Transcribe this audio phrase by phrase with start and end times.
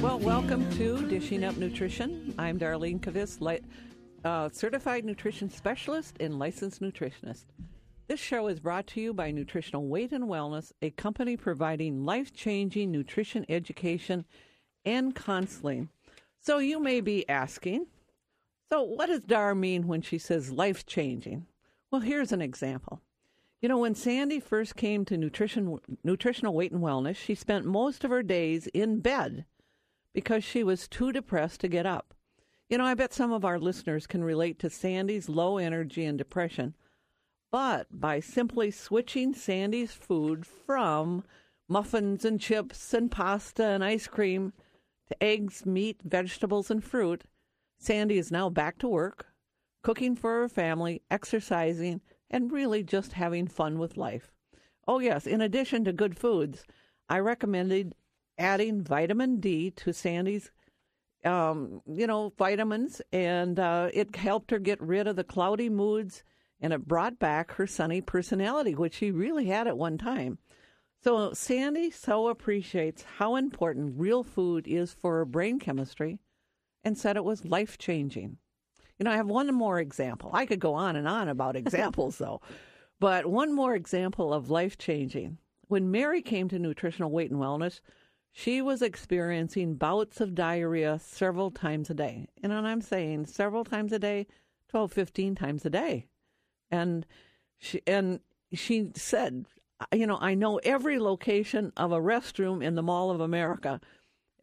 [0.00, 2.34] Well, welcome to Dishing Up Nutrition.
[2.38, 3.60] I'm Darlene Kvist, li-
[4.24, 7.44] uh, certified nutrition specialist and licensed nutritionist.
[8.08, 12.32] This show is brought to you by Nutritional Weight and Wellness, a company providing life
[12.32, 14.24] changing nutrition education
[14.84, 15.88] and counseling.
[16.40, 17.86] So you may be asking,
[18.70, 21.46] so what does Dar mean when she says life changing?
[21.90, 23.00] Well, here's an example.
[23.62, 28.04] You know, when Sandy first came to nutrition, nutritional weight and wellness, she spent most
[28.04, 29.46] of her days in bed
[30.12, 32.14] because she was too depressed to get up.
[32.68, 36.18] You know, I bet some of our listeners can relate to Sandy's low energy and
[36.18, 36.74] depression,
[37.50, 41.24] but by simply switching Sandy's food from
[41.68, 44.52] muffins and chips and pasta and ice cream
[45.08, 47.24] to eggs, meat, vegetables, and fruit,
[47.78, 49.26] Sandy is now back to work,
[49.82, 54.32] cooking for her family, exercising, and really just having fun with life.
[54.88, 56.64] Oh, yes, in addition to good foods,
[57.08, 57.94] I recommended
[58.38, 60.50] adding vitamin D to Sandy's,
[61.24, 66.22] um, you know, vitamins, and uh, it helped her get rid of the cloudy moods
[66.60, 70.38] and it brought back her sunny personality, which she really had at one time.
[71.02, 76.18] So, Sandy so appreciates how important real food is for her brain chemistry
[76.82, 78.38] and said it was life changing.
[78.98, 80.30] You know, I have one more example.
[80.32, 82.40] I could go on and on about examples, though,
[82.98, 85.38] but one more example of life changing.
[85.68, 87.80] When Mary came to Nutritional Weight and Wellness,
[88.32, 92.28] she was experiencing bouts of diarrhea several times a day.
[92.42, 94.26] And I'm saying several times a day,
[94.68, 96.06] 12, 15 times a day.
[96.70, 97.06] And
[97.58, 98.20] she, and
[98.52, 99.46] she said,
[99.92, 103.80] you know, I know every location of a restroom in the Mall of America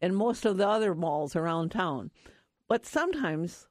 [0.02, 2.10] and most of the other malls around town.
[2.68, 3.68] But sometimes,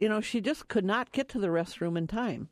[0.00, 2.48] you know, she just could not get to the restroom in time.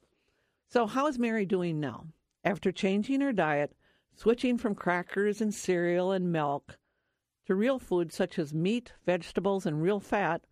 [0.69, 2.07] So, how is Mary doing now?
[2.45, 3.75] After changing her diet,
[4.15, 6.79] switching from crackers and cereal and milk
[7.47, 10.43] to real foods such as meat, vegetables, and real fat,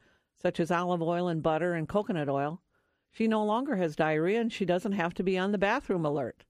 [0.40, 2.62] such as olive oil and butter and coconut oil,
[3.10, 6.44] she no longer has diarrhea and she doesn't have to be on the bathroom alert.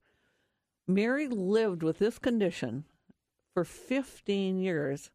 [0.87, 2.85] Mary lived with this condition
[3.53, 5.11] for 15 years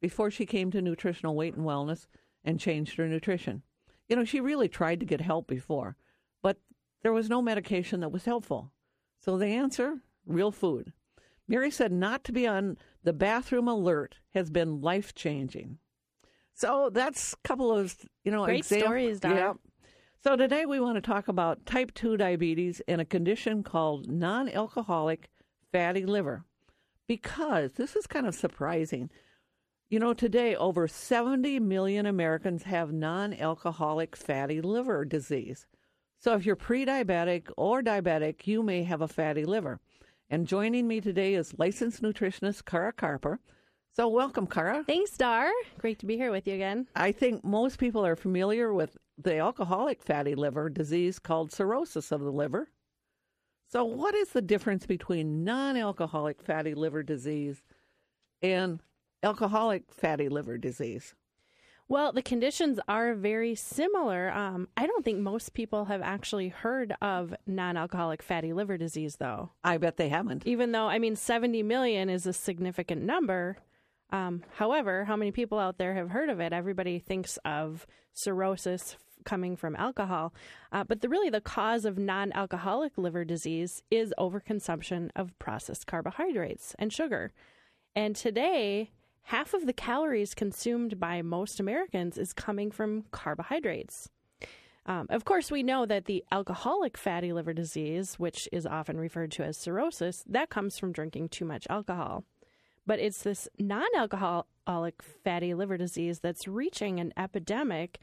[0.00, 2.06] before she came to nutritional weight and wellness
[2.44, 3.62] and changed her nutrition.
[4.08, 5.96] You know, she really tried to get help before,
[6.42, 6.58] but
[7.02, 8.72] there was no medication that was helpful.
[9.18, 10.92] So the answer real food.
[11.48, 15.78] Mary said not to be on the bathroom alert has been life changing.
[16.54, 19.34] So that's a couple of, you know, Great exam- stories, Dar.
[19.34, 19.52] Yeah.
[20.22, 25.28] So today we want to talk about type 2 diabetes and a condition called non-alcoholic
[25.70, 26.44] fatty liver.
[27.06, 29.10] Because this is kind of surprising.
[29.88, 35.68] You know, today over 70 million Americans have non-alcoholic fatty liver disease.
[36.18, 39.78] So if you're pre-diabetic or diabetic, you may have a fatty liver.
[40.28, 43.38] And joining me today is licensed nutritionist Kara Carper.
[43.92, 44.82] So welcome, Cara.
[44.84, 45.52] Thanks, Dar.
[45.78, 46.88] Great to be here with you again.
[46.96, 52.22] I think most people are familiar with the alcoholic fatty liver disease called cirrhosis of
[52.22, 52.68] the liver.
[53.68, 57.62] So, what is the difference between non alcoholic fatty liver disease
[58.42, 58.80] and
[59.22, 61.14] alcoholic fatty liver disease?
[61.88, 64.32] Well, the conditions are very similar.
[64.32, 69.16] Um, I don't think most people have actually heard of non alcoholic fatty liver disease,
[69.16, 69.52] though.
[69.62, 70.46] I bet they haven't.
[70.46, 73.58] Even though, I mean, 70 million is a significant number.
[74.10, 76.52] Um, however, how many people out there have heard of it?
[76.52, 80.34] Everybody thinks of cirrhosis f- coming from alcohol.
[80.72, 85.86] Uh, but the, really, the cause of non alcoholic liver disease is overconsumption of processed
[85.86, 87.32] carbohydrates and sugar.
[87.94, 88.90] And today,
[89.26, 94.08] half of the calories consumed by most Americans is coming from carbohydrates.
[94.86, 99.32] Um, of course, we know that the alcoholic fatty liver disease, which is often referred
[99.32, 102.22] to as cirrhosis, that comes from drinking too much alcohol.
[102.86, 107.98] But it's this non alcoholic fatty liver disease that's reaching an epidemic.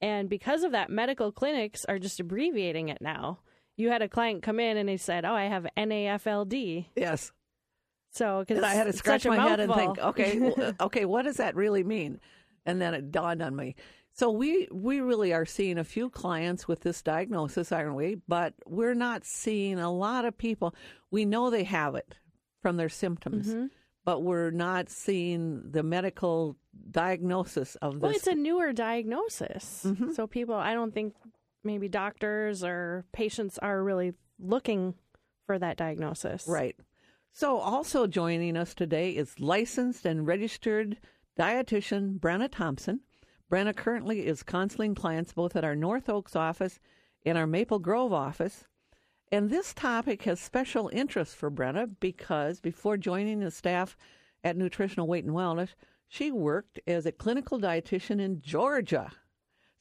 [0.00, 3.38] And because of that, medical clinics are just abbreviating it now.
[3.76, 6.86] You had a client come in and he said, Oh, I have NAFLD.
[6.96, 7.30] Yes.
[8.14, 11.56] So, because I had to scratch my head and think, okay, okay, what does that
[11.56, 12.20] really mean?
[12.64, 13.74] And then it dawned on me.
[14.12, 18.18] So we we really are seeing a few clients with this diagnosis, aren't we?
[18.28, 20.76] But we're not seeing a lot of people.
[21.10, 22.14] We know they have it
[22.62, 23.52] from their symptoms,
[24.04, 26.56] but we're not seeing the medical
[26.92, 28.02] diagnosis of this.
[28.02, 29.82] Well, it's a newer diagnosis.
[29.84, 30.12] Mm-hmm.
[30.12, 31.14] So people, I don't think
[31.64, 34.94] maybe doctors or patients are really looking
[35.46, 36.46] for that diagnosis.
[36.46, 36.76] Right.
[37.36, 40.98] So, also joining us today is licensed and registered
[41.36, 43.00] dietitian Brenna Thompson.
[43.50, 46.78] Brenna currently is counseling clients both at our North Oaks office
[47.26, 48.66] and our Maple Grove office.
[49.32, 53.96] And this topic has special interest for Brenna because before joining the staff
[54.44, 55.70] at Nutritional Weight and Wellness,
[56.06, 59.10] she worked as a clinical dietitian in Georgia.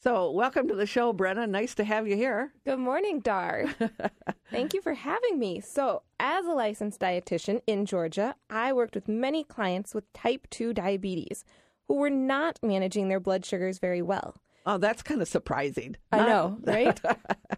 [0.03, 1.50] So, welcome to the show, Brenna.
[1.50, 2.51] Nice to have you here.
[2.65, 3.67] Good morning, Dar.
[4.51, 5.61] Thank you for having me.
[5.61, 10.73] So, as a licensed dietitian in Georgia, I worked with many clients with type 2
[10.73, 11.45] diabetes
[11.88, 14.35] who were not managing their blood sugars very well.
[14.65, 15.95] Oh, that's kind of surprising.
[16.11, 17.00] I Not- know, right?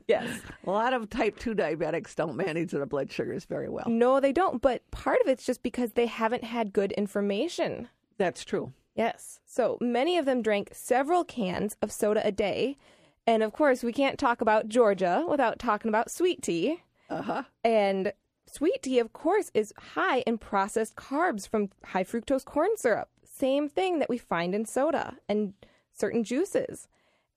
[0.08, 0.40] yes.
[0.68, 3.86] A lot of type 2 diabetics don't manage their blood sugars very well.
[3.88, 7.90] No, they don't, but part of it's just because they haven't had good information.
[8.20, 8.72] That's true.
[8.96, 9.42] Yes.
[9.46, 12.78] So many of them drank several cans of soda a day.
[13.28, 16.82] And of course, we can't talk about Georgia without talking about sweet tea.
[17.10, 17.44] Uh huh.
[17.64, 18.14] And
[18.48, 23.10] sweet tea, of course, is high in processed carbs from high fructose corn syrup.
[23.24, 25.54] Same thing that we find in soda and
[25.94, 26.88] certain juices.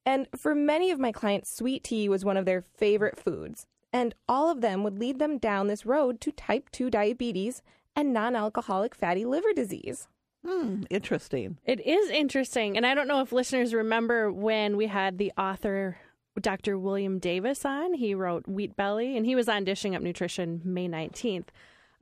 [0.06, 3.66] And for many of my clients, sweet tea was one of their favorite foods.
[3.92, 7.62] And all of them would lead them down this road to type 2 diabetes
[7.96, 10.08] and non alcoholic fatty liver disease.
[10.48, 11.58] Hmm, interesting.
[11.66, 12.78] It is interesting.
[12.78, 15.98] And I don't know if listeners remember when we had the author,
[16.40, 16.78] Dr.
[16.78, 17.92] William Davis, on.
[17.92, 21.48] He wrote Wheat Belly, and he was on Dishing Up Nutrition May 19th.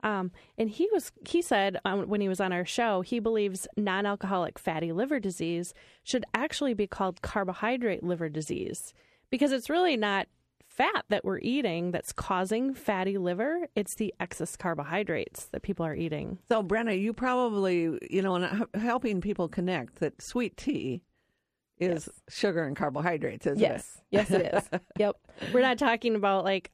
[0.01, 3.67] Um, and he was he said um, when he was on our show he believes
[3.75, 5.73] non-alcoholic fatty liver disease
[6.03, 8.93] should actually be called carbohydrate liver disease
[9.31, 10.27] because it's really not
[10.77, 15.95] fat that we're eating that's causing fatty liver it's the excess carbohydrates that people are
[15.95, 21.01] eating So, Brenna, you probably, you know, in helping people connect that sweet tea
[21.79, 24.01] is sugar and carbohydrates, isn't Yes.
[24.11, 24.69] Yes, it is.
[24.97, 25.15] yep.
[25.51, 26.71] we're not talking about like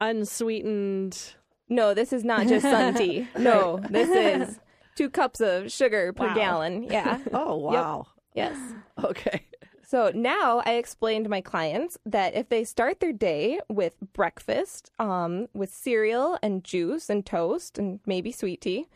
[0.00, 1.34] unsweetened
[1.68, 3.28] No, this is not just sun tea.
[3.38, 4.58] No, this is
[4.94, 6.34] two cups of sugar per Wow.
[6.34, 6.82] gallon.
[6.84, 7.18] Yeah.
[7.32, 8.06] Oh, wow.
[8.34, 8.56] Yes.
[9.02, 9.46] Okay.
[9.92, 14.90] So now I explain to my clients that if they start their day with breakfast,
[14.98, 18.88] um, with cereal and juice and toast and maybe sweet tea,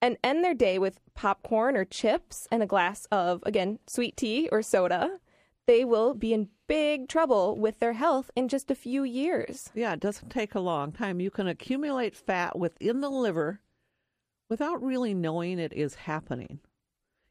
[0.00, 4.48] and end their day with popcorn or chips and a glass of, again, sweet tea
[4.52, 5.18] or soda,
[5.66, 9.70] they will be in big trouble with their health in just a few years.
[9.74, 11.18] Yeah, it doesn't take a long time.
[11.18, 13.58] You can accumulate fat within the liver
[14.48, 16.60] without really knowing it is happening.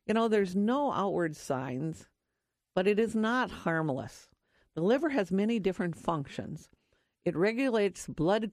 [0.05, 2.09] You know, there's no outward signs,
[2.75, 4.29] but it is not harmless.
[4.75, 6.69] The liver has many different functions.
[7.25, 8.51] It regulates blood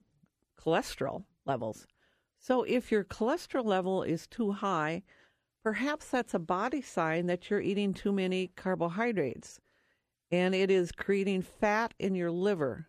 [0.59, 1.87] cholesterol levels.
[2.39, 5.03] So if your cholesterol level is too high,
[5.63, 9.59] perhaps that's a body sign that you're eating too many carbohydrates
[10.31, 12.87] and it is creating fat in your liver.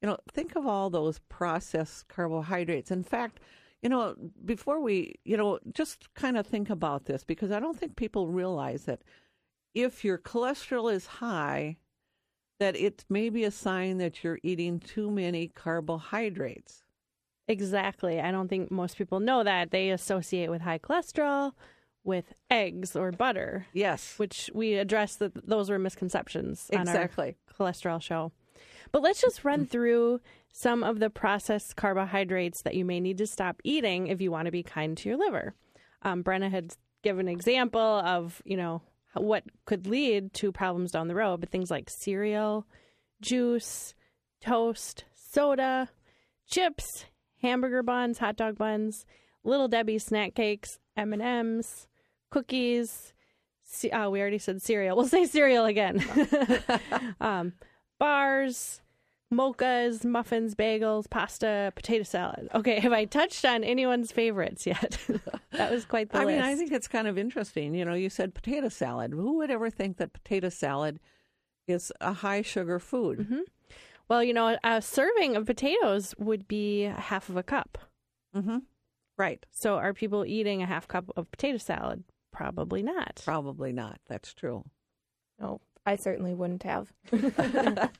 [0.00, 2.90] You know, think of all those processed carbohydrates.
[2.90, 3.40] In fact,
[3.82, 4.14] you know,
[4.44, 8.28] before we, you know, just kind of think about this because I don't think people
[8.28, 9.02] realize that
[9.74, 11.76] if your cholesterol is high,
[12.58, 16.84] that it may be a sign that you're eating too many carbohydrates.
[17.48, 18.20] Exactly.
[18.20, 19.70] I don't think most people know that.
[19.70, 21.52] They associate with high cholesterol
[22.04, 27.36] with eggs or butter, Yes, which we addressed that those were misconceptions on exactly.
[27.48, 28.32] our cholesterol show.
[28.92, 30.20] But let's just run through
[30.52, 34.46] some of the processed carbohydrates that you may need to stop eating if you want
[34.46, 35.54] to be kind to your liver.
[36.02, 38.82] Um, Brenna had given an example of, you know,
[39.14, 42.66] what could lead to problems down the road, but things like cereal,
[43.20, 43.94] juice,
[44.40, 45.88] toast, soda,
[46.46, 47.06] chips,
[47.42, 49.04] hamburger buns, hot dog buns,
[49.44, 51.86] little Debbie snack cakes, M&Ms,
[52.30, 53.12] cookies,
[53.92, 54.96] oh, we already said cereal.
[55.00, 56.04] We'll say cereal again.
[57.20, 57.52] um,
[57.98, 58.80] bars,
[59.32, 62.48] mochas, muffins, bagels, pasta, potato salad.
[62.54, 64.98] Okay, have I touched on anyone's favorites yet?
[65.52, 66.36] that was quite the I list.
[66.36, 67.74] mean, I think it's kind of interesting.
[67.74, 69.12] You know, you said potato salad.
[69.12, 71.00] Who would ever think that potato salad
[71.68, 73.44] is a high sugar food?
[74.08, 77.78] well, you know, a serving of potatoes would be half of a cup.
[78.36, 78.58] Mm-hmm.
[79.16, 79.44] Right.
[79.50, 82.04] So are people eating a half cup of potato salad?
[82.32, 83.20] Probably not.
[83.24, 84.00] Probably not.
[84.08, 84.64] That's true.
[85.38, 86.92] No, I certainly wouldn't have.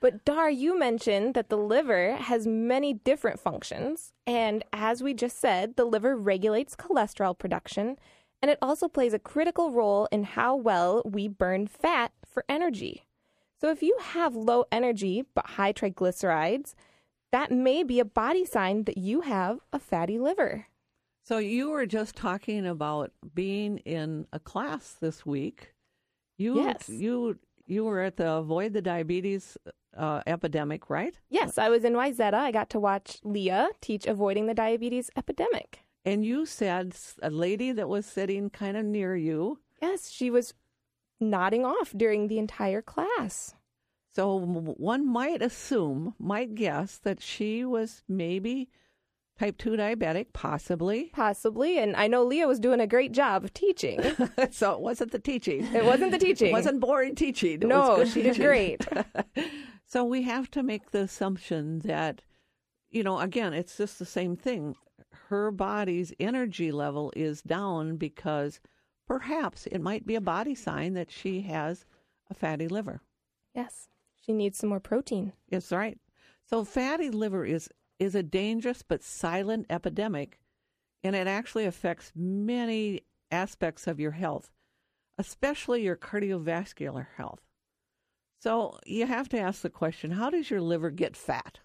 [0.00, 4.12] but Dar, you mentioned that the liver has many different functions.
[4.26, 7.96] And as we just said, the liver regulates cholesterol production,
[8.42, 13.06] and it also plays a critical role in how well we burn fat for energy.
[13.60, 16.74] So if you have low energy but high triglycerides,
[17.32, 20.66] that may be a body sign that you have a fatty liver.
[21.24, 25.72] So you were just talking about being in a class this week.
[26.36, 26.88] You Yes.
[26.88, 29.56] you you were at the Avoid the Diabetes
[29.96, 31.18] uh, Epidemic, right?
[31.30, 32.34] Yes, I was in Wayzata.
[32.34, 35.80] I got to watch Leah teach avoiding the diabetes epidemic.
[36.04, 39.58] And you said a lady that was sitting kind of near you.
[39.82, 40.54] Yes, she was
[41.18, 43.54] nodding off during the entire class.
[44.14, 48.68] So one might assume, might guess that she was maybe
[49.38, 51.10] type 2 diabetic, possibly.
[51.12, 54.00] Possibly, and I know Leah was doing a great job of teaching.
[54.50, 55.64] so it wasn't the teaching.
[55.74, 56.48] It wasn't the teaching.
[56.48, 57.62] It wasn't boring teaching.
[57.62, 58.86] It was no, she did great.
[59.88, 62.22] So we have to make the assumption that,
[62.90, 64.74] you know, again, it's just the same thing.
[65.28, 68.60] Her body's energy level is down because
[69.06, 71.86] perhaps it might be a body sign that she has
[72.28, 73.00] a fatty liver.
[73.54, 73.88] Yes,
[74.20, 75.32] she needs some more protein.
[75.48, 75.98] Yes, right.
[76.50, 80.38] So fatty liver is is a dangerous but silent epidemic,
[81.02, 84.50] and it actually affects many aspects of your health,
[85.18, 87.40] especially your cardiovascular health.
[88.40, 91.60] So you have to ask the question: How does your liver get fat?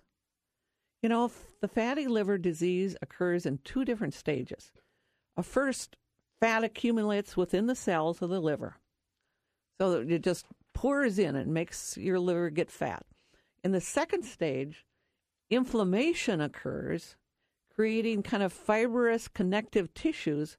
[1.02, 4.72] You know, the fatty liver disease occurs in two different stages.
[5.36, 5.98] A first,
[6.40, 8.78] fat accumulates within the cells of the liver,
[9.80, 13.06] so it just pours in and makes your liver get fat.
[13.64, 14.86] In the second stage,
[15.52, 17.16] inflammation occurs,
[17.76, 20.58] creating kind of fibrous connective tissues,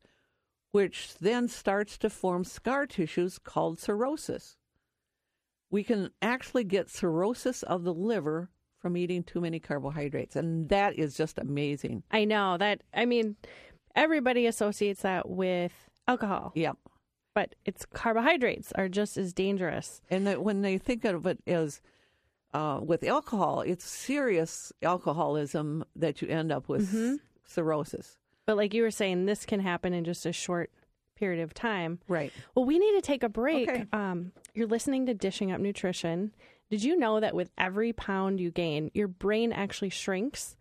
[0.70, 4.56] which then starts to form scar tissues called cirrhosis.
[5.70, 10.98] We can actually get cirrhosis of the liver from eating too many carbohydrates, and that
[10.98, 12.02] is just amazing.
[12.10, 12.82] I know that.
[12.92, 13.36] I mean,
[13.94, 15.72] everybody associates that with
[16.08, 16.76] alcohol, Yep.
[17.34, 20.02] but it's carbohydrates are just as dangerous.
[20.10, 21.80] And that when they think of it as
[22.52, 28.18] uh, with alcohol, it's serious alcoholism that you end up with cirrhosis.
[28.46, 30.70] But like you were saying, this can happen in just a short
[31.16, 32.00] period of time.
[32.08, 32.32] Right.
[32.54, 33.68] Well, we need to take a break.
[33.68, 33.86] Okay.
[33.92, 36.32] Um, you're listening to Dishing Up Nutrition.
[36.70, 40.56] Did you know that with every pound you gain, your brain actually shrinks?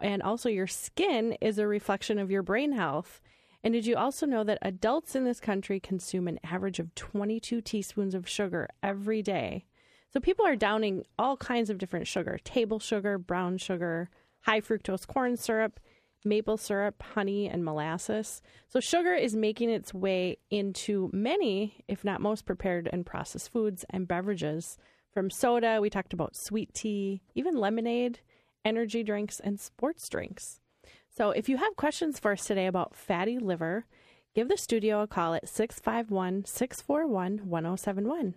[0.00, 3.20] And also, your skin is a reflection of your brain health.
[3.62, 7.60] And did you also know that adults in this country consume an average of 22
[7.60, 9.66] teaspoons of sugar every day?
[10.12, 15.06] So people are downing all kinds of different sugar table sugar, brown sugar, high fructose
[15.06, 15.78] corn syrup,
[16.24, 18.42] maple syrup, honey, and molasses.
[18.68, 23.84] So sugar is making its way into many, if not most, prepared and processed foods
[23.90, 24.78] and beverages.
[25.12, 28.20] From soda, we talked about sweet tea, even lemonade,
[28.64, 30.60] energy drinks, and sports drinks.
[31.08, 33.86] So if you have questions for us today about fatty liver,
[34.34, 38.34] give the studio a call at 651 641 1071.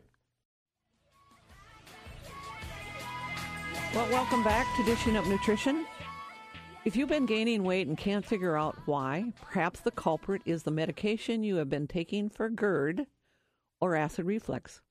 [3.93, 5.85] Well, welcome back to Dishing Up Nutrition.
[6.83, 10.71] If you've been gaining weight and can't figure out why, perhaps the culprit is the
[10.71, 13.05] medication you have been taking for GERD
[13.79, 14.81] or acid reflux.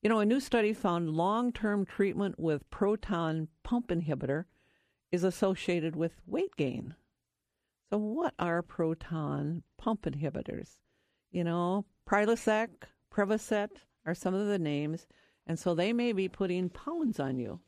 [0.00, 4.44] You know, a new study found long term treatment with proton pump inhibitor
[5.10, 6.94] is associated with weight gain.
[7.90, 10.78] So, what are proton pump inhibitors?
[11.32, 12.68] You know, Prilosec,
[13.12, 13.70] Prevacid
[14.06, 15.08] are some of the names,
[15.48, 17.58] and so they may be putting pounds on you.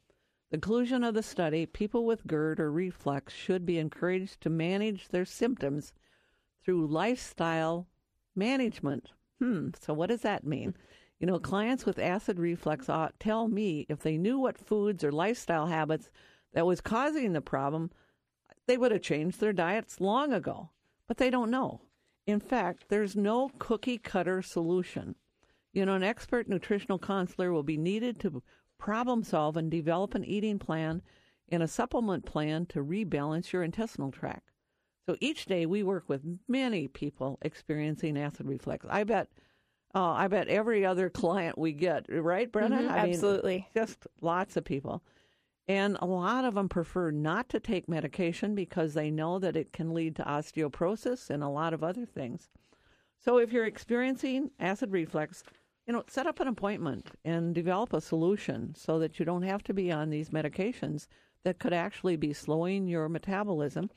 [0.50, 5.08] The conclusion of the study people with GERD or reflux should be encouraged to manage
[5.08, 5.92] their symptoms
[6.64, 7.86] through lifestyle
[8.34, 9.12] management.
[9.40, 10.74] Hmm, so what does that mean?
[11.20, 15.12] You know, clients with acid reflux ought tell me if they knew what foods or
[15.12, 16.10] lifestyle habits
[16.54, 17.90] that was causing the problem,
[18.66, 20.70] they would have changed their diets long ago.
[21.06, 21.82] But they don't know.
[22.26, 25.14] In fact, there's no cookie cutter solution.
[25.72, 28.42] You know, an expert nutritional counselor will be needed to
[28.78, 31.02] problem solve and develop an eating plan
[31.48, 34.50] and a supplement plan to rebalance your intestinal tract.
[35.06, 38.84] So each day we work with many people experiencing acid reflux.
[38.88, 39.28] I bet,
[39.94, 42.82] uh, I bet every other client we get, right, Brenna?
[42.82, 43.68] Mhm, I mean, absolutely.
[43.74, 45.02] just lots of people.
[45.66, 49.72] And a lot of them prefer not to take medication because they know that it
[49.72, 52.48] can lead to osteoporosis and a lot of other things.
[53.18, 55.42] So if you're experiencing acid reflux,
[55.88, 59.64] you know, set up an appointment and develop a solution so that you don't have
[59.64, 61.06] to be on these medications
[61.44, 63.88] that could actually be slowing your metabolism.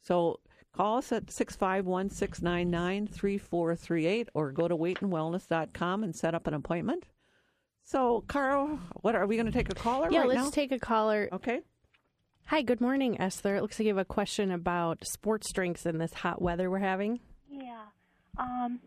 [0.00, 0.38] So
[0.72, 7.06] call us at 651 699 3438 or go to weightandwellness.com and set up an appointment.
[7.82, 10.50] So, Kara, what are we going to take a caller Yeah, right let's now?
[10.50, 11.28] take a caller.
[11.32, 11.60] okay.
[12.46, 13.56] Hi, good morning, Esther.
[13.56, 16.78] It looks like you have a question about sports drinks in this hot weather we're
[16.78, 17.18] having.
[17.50, 17.82] Yeah.
[18.38, 18.78] Um,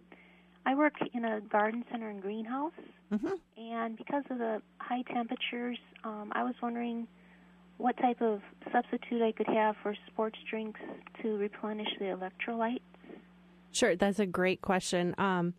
[0.65, 2.73] I work in a garden center and greenhouse,
[3.11, 7.07] hmm and because of the high temperatures, um, I was wondering
[7.77, 8.41] what type of
[8.71, 10.79] substitute I could have for sports drinks
[11.21, 12.81] to replenish the electrolytes.
[13.71, 15.13] Sure, that's a great question.
[15.17, 15.53] Um,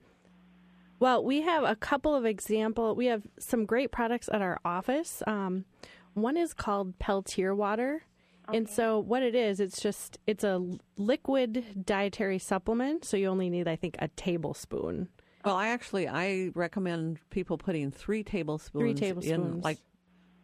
[0.98, 2.94] well, we have a couple of example.
[2.94, 5.22] We have some great products at our office.
[5.26, 5.66] Um,
[6.14, 8.04] one is called Peltier water,
[8.52, 10.64] and so what it is, it's just it's a
[10.96, 13.04] liquid dietary supplement.
[13.04, 15.08] So you only need, I think, a tablespoon.
[15.44, 19.64] Well, I actually I recommend people putting three tablespoons, Three in, tablespoons.
[19.64, 19.78] like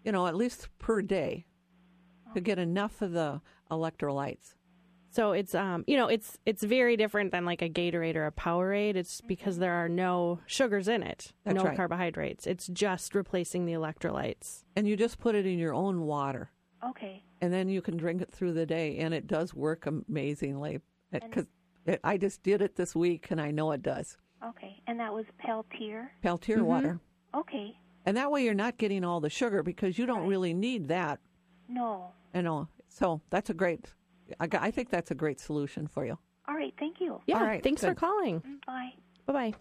[0.05, 1.47] you know, at least per day,
[2.35, 3.41] to get enough of the
[3.71, 4.55] electrolytes.
[5.11, 8.33] So it's um you know it's it's very different than like a Gatorade or a
[8.33, 8.97] Powerade.
[8.97, 11.77] It's because there are no sugars in it, That's no right.
[11.77, 12.47] carbohydrates.
[12.47, 14.65] It's just replacing the electrolytes.
[14.77, 16.51] And you just put it in your own water,
[16.85, 17.23] Okay.
[17.41, 20.81] and then you can drink it through the day, and it does work amazingly.
[21.13, 21.47] Because
[22.03, 24.17] I just did it this week, and I know it does.
[24.45, 24.81] Okay.
[24.87, 26.11] And that was Peltier.
[26.23, 26.99] Peltier water,
[27.35, 27.77] Okay.
[28.07, 31.21] and that way you're not getting all the sugar because you don't really need that.
[31.69, 32.09] No.
[32.35, 33.87] You know, so that's a great.
[34.41, 36.19] I, I think that's a great solution for you.
[36.49, 36.75] All right.
[36.79, 37.21] Thank you.
[37.27, 38.41] Yeah, All right, thanks for calling.
[38.41, 38.93] Mm, Bye.
[39.27, 39.55] Bye bye.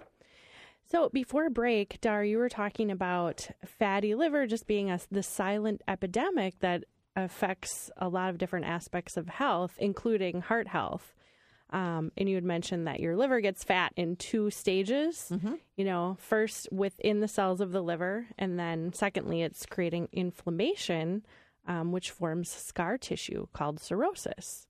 [0.90, 5.82] So before break, Dar, you were talking about fatty liver just being a the silent
[5.88, 6.84] epidemic that
[7.16, 11.14] affects a lot of different aspects of health, including heart health.
[11.72, 15.32] Um, and you had mentioned that your liver gets fat in two stages.
[15.78, 21.26] You know, first within the cells of the liver, and then secondly, it's creating inflammation,
[21.68, 24.68] um, which forms scar tissue called cirrhosis.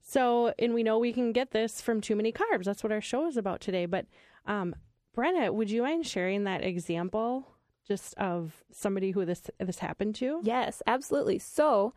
[0.00, 2.64] So, and we know we can get this from too many carbs.
[2.64, 3.86] That's what our show is about today.
[3.86, 4.06] But,
[4.46, 4.76] um,
[5.16, 7.48] Brenna, would you mind sharing that example
[7.88, 10.40] just of somebody who this this happened to?
[10.44, 11.38] Yes, absolutely.
[11.38, 11.94] So,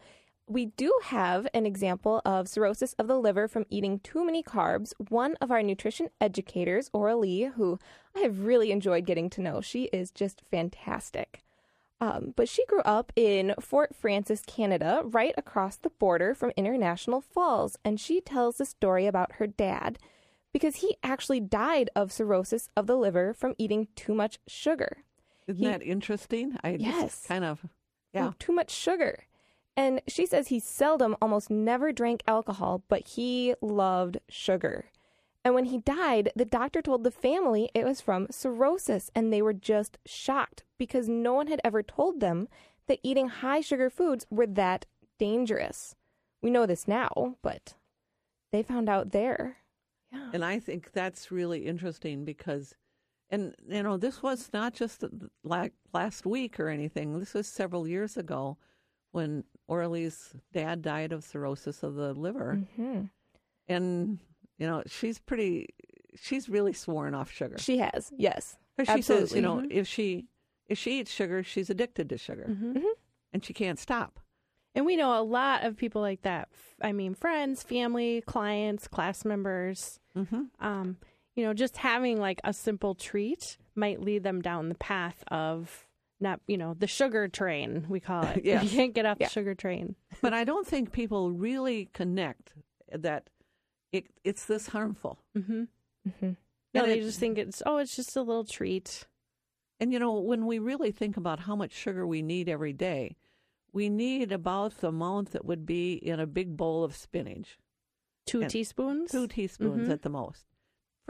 [0.47, 4.93] we do have an example of cirrhosis of the liver from eating too many carbs.
[5.09, 7.79] One of our nutrition educators, Aura Lee, who
[8.15, 11.43] I have really enjoyed getting to know, she is just fantastic.
[12.01, 17.21] Um, but she grew up in Fort Frances, Canada, right across the border from International
[17.21, 17.77] Falls.
[17.85, 19.99] And she tells the story about her dad
[20.51, 25.03] because he actually died of cirrhosis of the liver from eating too much sugar.
[25.51, 26.57] Isn't He- that interesting?
[26.63, 27.01] I Yes.
[27.01, 27.65] just kind of,
[28.13, 28.31] yeah.
[28.39, 29.25] Too much sugar.
[29.77, 34.85] And she says he seldom, almost never drank alcohol, but he loved sugar.
[35.43, 39.41] And when he died, the doctor told the family it was from cirrhosis, and they
[39.41, 42.47] were just shocked because no one had ever told them
[42.87, 44.85] that eating high sugar foods were that
[45.17, 45.95] dangerous.
[46.41, 47.75] We know this now, but
[48.51, 49.57] they found out there.
[50.11, 50.29] Yeah.
[50.33, 52.75] And I think that's really interesting because,
[53.31, 55.03] and you know, this was not just
[55.43, 57.17] like last week or anything.
[57.19, 58.57] This was several years ago
[59.11, 62.59] when Orly's dad died of cirrhosis of the liver.
[62.75, 63.03] hmm
[63.67, 64.19] And,
[64.57, 65.67] you know, she's pretty,
[66.15, 67.57] she's really sworn off sugar.
[67.57, 68.57] She has, yes.
[68.79, 69.41] she says, you absolutely.
[69.41, 69.59] Mm-hmm.
[69.59, 70.27] know, if she,
[70.67, 72.81] if she eats sugar, she's addicted to sugar Mhm.
[73.33, 74.19] and she can't stop.
[74.73, 76.47] And we know a lot of people like that.
[76.81, 79.99] I mean, friends, family, clients, class members.
[80.15, 80.97] hmm Um,
[81.35, 85.87] you know, just having like a simple treat might lead them down the path of
[86.19, 88.43] not, you know, the sugar train, we call it.
[88.45, 88.63] Yes.
[88.63, 89.27] You can't get off Yeah.
[89.27, 89.95] the sugar train.
[90.21, 92.53] But I don't think people really connect
[92.91, 93.29] that
[93.91, 95.19] it, it's this harmful.
[95.37, 95.63] Mm-hmm.
[96.07, 96.31] Mm-hmm.
[96.73, 99.07] No, And they it- just think it's, oh, it's just a little treat.
[99.79, 103.15] And you know, when we really think about how much sugar we need every day,
[103.73, 107.57] we need about the amount that would be in a big bowl of spinach,
[108.27, 109.11] Two And teaspoons.
[109.11, 109.91] two teaspoons Mhm.
[109.91, 110.45] at the most,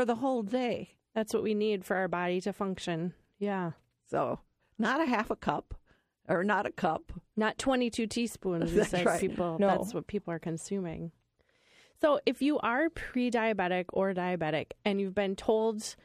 [0.01, 0.95] for the whole day.
[1.13, 3.13] That's what we need for our body to function.
[3.37, 3.73] Yeah.
[4.09, 4.39] So,
[4.79, 5.75] not a half a cup
[6.27, 7.11] or not a cup.
[7.37, 9.21] Not 22 teaspoons, That's right.
[9.21, 9.57] people.
[9.59, 9.67] No.
[9.67, 11.11] That's what people are consuming.
[12.01, 15.95] So, if you are pre diabetic or diabetic and you've been told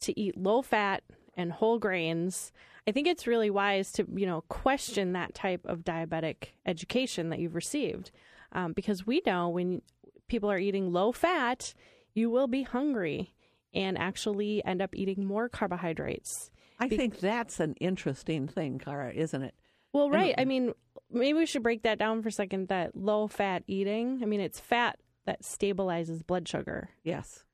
[0.00, 1.04] to eat low fat
[1.36, 2.50] and whole grains,
[2.88, 7.38] I think it's really wise to, you know, question that type of diabetic education that
[7.38, 8.10] you've received.
[8.50, 9.80] Um, because we know when
[10.26, 11.72] people are eating low fat,
[12.14, 13.33] you will be hungry
[13.74, 16.50] and actually end up eating more carbohydrates.
[16.78, 19.54] I think that's an interesting thing, Kara, isn't it?
[19.92, 20.34] Well, right.
[20.36, 20.72] I mean,
[21.10, 22.68] maybe we should break that down for a second.
[22.68, 26.90] That low fat eating, I mean, it's fat that stabilizes blood sugar.
[27.04, 27.44] Yes.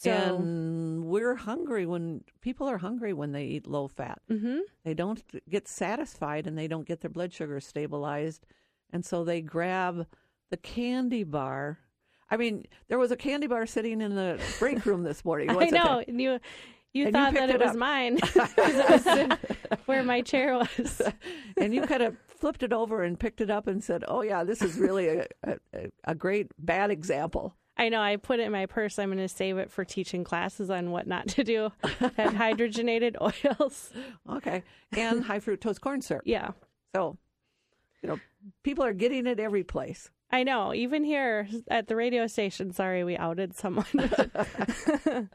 [0.00, 4.20] So, and we're hungry when people are hungry when they eat low fat.
[4.28, 8.44] hmm They don't get satisfied and they don't get their blood sugar stabilized.
[8.90, 10.06] And so they grab
[10.50, 11.78] the candy bar.
[12.32, 15.50] I mean, there was a candy bar sitting in the break room this morning.
[15.58, 15.96] I know.
[15.96, 16.04] there?
[16.08, 16.40] And you,
[16.94, 19.38] you And thought picked that it, it was mine because it was
[19.84, 21.02] where my chair was.
[21.58, 24.44] and you kind of flipped it over and picked it up and said, "Oh yeah,
[24.44, 28.00] this is really a a, a great bad example." I know.
[28.00, 28.98] I put it in my purse.
[28.98, 31.70] I'm going to save it for teaching classes on what not to do.
[31.82, 33.90] Had hydrogenated oils.
[34.28, 34.62] Okay,
[34.96, 36.22] and high fructose corn syrup.
[36.24, 36.52] Yeah.
[36.94, 37.18] So,
[38.02, 38.20] you know,
[38.62, 40.10] people are getting it every place.
[40.32, 40.72] I know.
[40.72, 43.84] Even here at the radio station, sorry, we outed someone.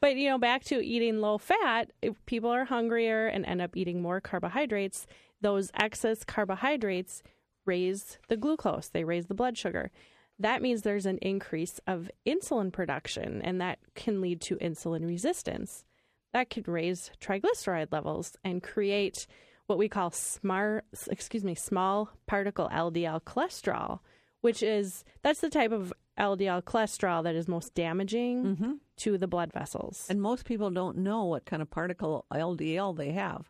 [0.00, 3.76] but, you know, back to eating low fat, if people are hungrier and end up
[3.76, 5.06] eating more carbohydrates,
[5.40, 7.22] those excess carbohydrates
[7.66, 9.92] raise the glucose, they raise the blood sugar.
[10.40, 15.84] That means there's an increase of insulin production, and that can lead to insulin resistance.
[16.32, 19.28] That can raise triglyceride levels and create
[19.66, 24.00] what we call smart, excuse me, small particle LDL cholesterol,
[24.42, 29.50] which is that's the type of LDL cholesterol that is most damaging to the blood
[29.52, 30.06] vessels.
[30.10, 33.48] And most people don't know what kind of particle LDL they have.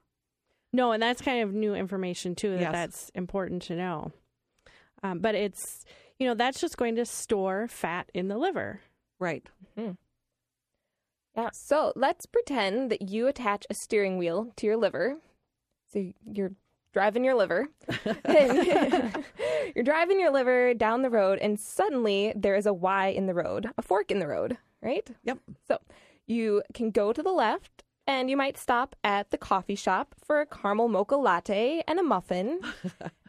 [0.72, 2.52] No, and that's kind of new information too.
[2.52, 2.72] That Yes.
[2.72, 4.12] that's important to know.
[5.02, 5.84] Um, but it's
[6.18, 8.80] you know that's just going to store fat in the liver.
[9.18, 9.44] Right.
[9.76, 11.48] Yeah.
[11.52, 15.16] So let's pretend that you attach a steering wheel to your liver.
[15.92, 16.52] So you're
[16.92, 17.68] driving your liver.
[19.74, 23.34] You're driving your liver down the road, and suddenly there is a Y in the
[23.34, 25.08] road, a fork in the road, right?
[25.24, 25.38] Yep.
[25.66, 25.78] So
[26.26, 30.40] you can go to the left, and you might stop at the coffee shop for
[30.40, 32.60] a caramel mocha latte and a muffin.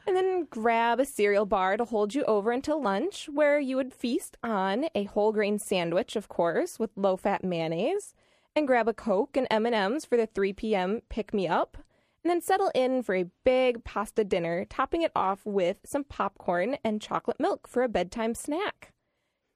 [0.05, 3.93] And then grab a cereal bar to hold you over until lunch, where you would
[3.93, 8.13] feast on a whole grain sandwich, of course, with low fat mayonnaise,
[8.53, 11.01] and grab a Coke and M&Ms for the 3 p.m.
[11.07, 11.77] pick me up,
[12.23, 16.77] and then settle in for a big pasta dinner, topping it off with some popcorn
[16.83, 18.93] and chocolate milk for a bedtime snack.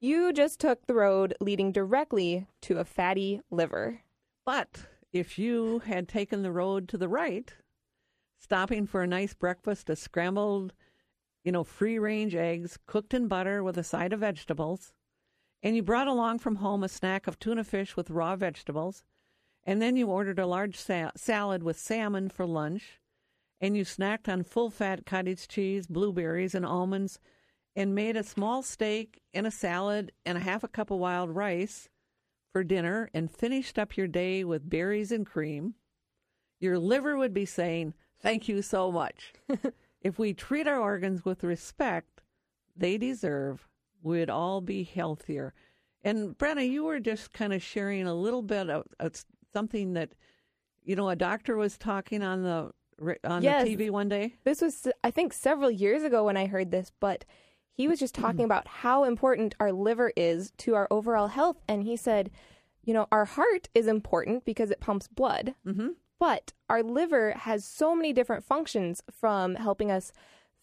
[0.00, 4.02] You just took the road leading directly to a fatty liver.
[4.44, 7.52] But if you had taken the road to the right,
[8.38, 10.74] stopping for a nice breakfast of scrambled,
[11.42, 14.92] you know, free range eggs cooked in butter with a side of vegetables,
[15.62, 19.02] and you brought along from home a snack of tuna fish with raw vegetables,
[19.68, 22.98] and then you ordered a large sa- salad with salmon for lunch,
[23.60, 27.20] and you snacked on full fat cottage cheese, blueberries, and almonds,
[27.76, 31.28] and made a small steak and a salad and a half a cup of wild
[31.28, 31.90] rice
[32.50, 35.74] for dinner and finished up your day with berries and cream,
[36.58, 39.34] your liver would be saying, Thank you so much.
[40.00, 42.22] if we treat our organs with respect
[42.74, 43.68] they deserve,
[44.02, 45.52] we'd all be healthier.
[46.02, 49.24] And Brenna, you were just kind of sharing a little bit of, of
[49.58, 50.10] something that,
[50.84, 52.70] you know, a doctor was talking on the
[53.24, 53.64] on Yes.
[53.64, 54.34] the TV one day.
[54.44, 57.24] This was, I think, several years ago when I heard this, but
[57.72, 61.58] he was just talking about how important our liver is to our overall health.
[61.68, 62.30] And he said,
[62.82, 65.90] you know, our heart is important because it pumps blood, mm-hmm.
[66.18, 70.12] but our liver has so many different functions from helping us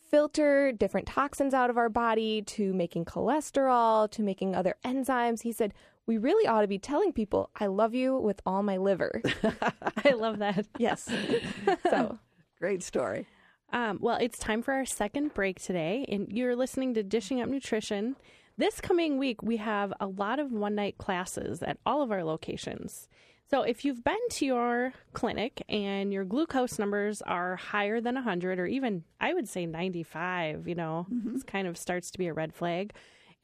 [0.10, 5.42] filter different toxins out of our body to making cholesterol to making other enzymes.
[5.44, 5.74] He said,
[6.08, 9.22] we really ought to be telling people, I love you with all my liver.
[10.04, 10.68] I love that.
[10.78, 11.10] yes.
[11.90, 12.20] so.
[12.60, 13.28] Great story.
[13.74, 17.50] Um, well, it's time for our second break today, and you're listening to Dishing Up
[17.50, 18.16] Nutrition.
[18.58, 22.24] This coming week, we have a lot of one night classes at all of our
[22.24, 23.10] locations.
[23.50, 28.60] So, if you've been to your clinic and your glucose numbers are higher than 100,
[28.60, 32.34] or even I would say 95, you know, this kind of starts to be a
[32.34, 32.94] red flag.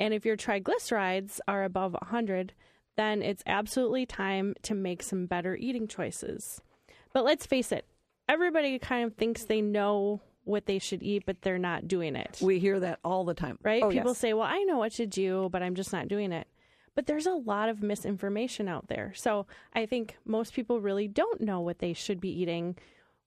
[0.01, 2.53] And if your triglycerides are above 100,
[2.97, 6.59] then it's absolutely time to make some better eating choices.
[7.13, 7.85] But let's face it,
[8.27, 12.39] everybody kind of thinks they know what they should eat, but they're not doing it.
[12.41, 13.59] We hear that all the time.
[13.61, 13.83] right?
[13.83, 14.17] Oh, People yes.
[14.17, 16.47] say, well, I know what to do, but I'm just not doing it.
[16.95, 19.13] But there's a lot of misinformation out there.
[19.15, 22.75] So I think most people really don't know what they should be eating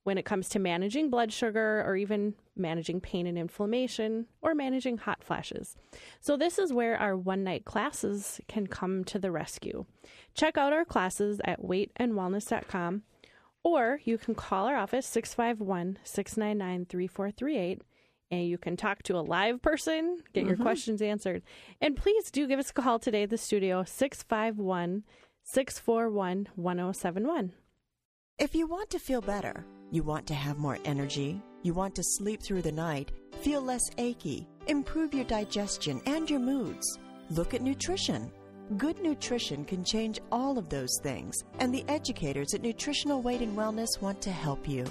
[0.05, 4.99] when it comes to managing blood sugar or even managing pain and inflammation or managing
[4.99, 5.77] hot flashes.
[6.21, 9.87] So, this is where our one night classes can come to the rescue.
[10.35, 13.03] Check out our classes at weightandwellness.com
[13.65, 17.83] or you can call our office 651 699 3438
[18.31, 20.63] and you can talk to a live person, get your mm-hmm.
[20.63, 21.43] questions answered.
[21.81, 25.05] And please do give us a call today at the studio 651
[25.45, 27.53] 641 1071.
[28.39, 29.65] If you want to feel better,
[29.95, 33.89] you want to have more energy, you want to sleep through the night, feel less
[33.97, 36.99] achy, improve your digestion and your moods,
[37.31, 38.29] look at nutrition.
[38.77, 43.57] Good nutrition can change all of those things, and the educators at Nutritional Weight and
[43.57, 44.85] Wellness want to help you.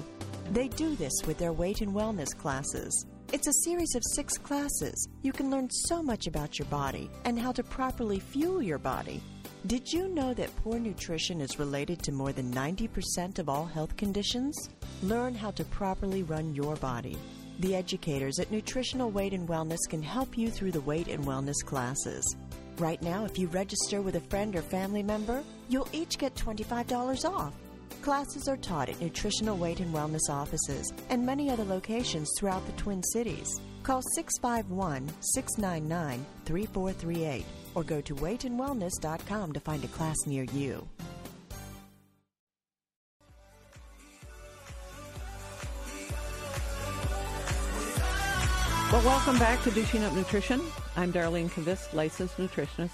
[0.52, 3.06] They do this with their weight and wellness classes.
[3.34, 5.10] It's a series of six classes.
[5.22, 9.22] You can learn so much about your body and how to properly fuel your body.
[9.66, 13.96] Did you know that poor nutrition is related to more than 90% of all health
[13.96, 14.70] conditions?
[15.02, 17.18] Learn how to properly run your body.
[17.60, 21.64] The educators at Nutritional Weight and Wellness can help you through the weight and wellness
[21.64, 22.36] classes.
[22.78, 27.24] Right now, if you register with a friend or family member, you'll each get $25
[27.24, 27.54] off.
[28.02, 32.74] Classes are taught at Nutritional Weight and Wellness offices and many other locations throughout the
[32.74, 33.62] Twin Cities.
[33.84, 40.88] Call 651 699 3438 or go to weightandwellness.com to find a class near you.
[48.94, 50.62] Well, welcome back to Dishing Up Nutrition.
[50.96, 52.92] I'm Darlene Kvist, licensed nutritionist,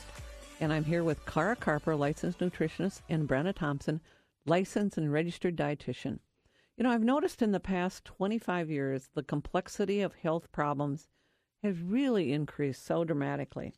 [0.62, 4.00] and I'm here with Kara Carper, licensed nutritionist, and Brenna Thompson,
[4.46, 6.20] licensed and registered dietitian.
[6.78, 11.10] You know, I've noticed in the past 25 years the complexity of health problems
[11.64, 13.74] has really increased so dramatically.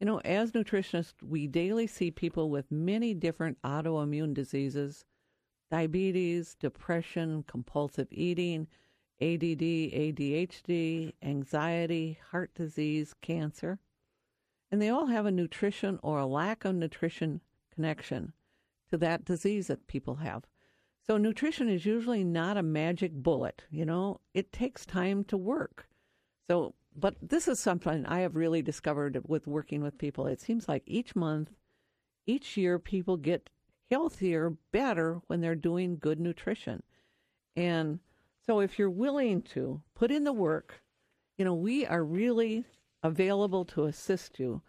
[0.00, 5.04] You know, as nutritionists, we daily see people with many different autoimmune diseases,
[5.70, 8.66] diabetes, depression, compulsive eating,
[9.20, 9.62] ADD,
[9.94, 13.78] ADHD, anxiety, heart disease, cancer.
[14.70, 17.40] And they all have a nutrition or a lack of nutrition
[17.72, 18.32] connection
[18.90, 20.44] to that disease that people have.
[21.06, 25.86] So, nutrition is usually not a magic bullet, you know, it takes time to work.
[26.48, 30.26] So, but this is something I have really discovered with working with people.
[30.26, 31.50] It seems like each month,
[32.26, 33.50] each year, people get
[33.90, 36.82] healthier, better when they're doing good nutrition.
[37.56, 38.00] And
[38.46, 40.82] so if you're willing to put in the work,
[41.36, 42.64] you know, we are really
[43.02, 44.62] available to assist you.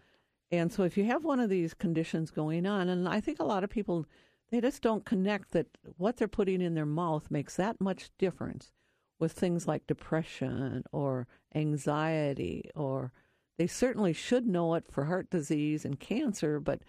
[0.52, 3.46] And so if you have one of these conditions going on, and I think a
[3.46, 4.06] lot of people,
[4.52, 8.72] they just don't connect that what they're putting in their mouth makes that much difference
[9.20, 13.12] with things like depression or anxiety, or
[13.58, 16.82] they certainly should know it for heart disease and cancer, but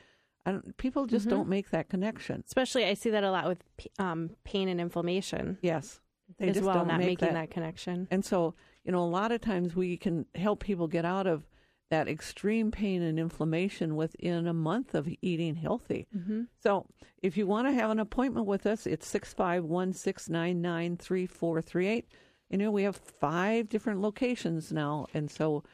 [0.76, 1.36] people just Mm-hmm.
[1.36, 2.42] don't make that connection.
[2.46, 3.62] Especially, I see that a lot with
[3.98, 6.00] um, pain and inflammation Yes.
[6.38, 7.50] They as just well, don't not make making that.
[7.50, 8.08] connection.
[8.10, 11.46] And so, you know, a lot of times we can help people get out of
[11.90, 16.07] that extreme pain and inflammation within a month of eating healthy.
[16.16, 16.42] Mm-hmm.
[16.62, 16.87] So,
[17.22, 22.09] if you want to have an appointment with us, it's 651 699 3438.
[22.51, 25.07] You know, we have five different locations now.
[25.14, 25.64] And so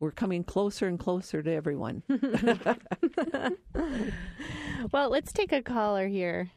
[0.00, 2.02] we're coming closer and closer to everyone.
[4.90, 6.50] Well, let's take a caller here.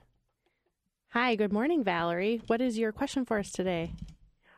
[1.10, 2.42] Hi, good morning, Valerie.
[2.48, 3.94] What is your question for us today?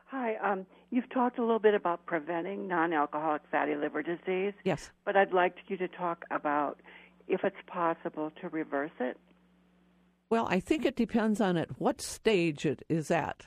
[0.06, 0.36] Hi.
[0.36, 4.92] Um, you've talked a little bit about preventing non-alcoholic fatty liver disease, yes.
[5.06, 6.80] but I'd like you to talk about
[7.28, 9.18] if it's possible to reverse it.
[10.30, 13.46] Well, I think it depends on at what stage it is at.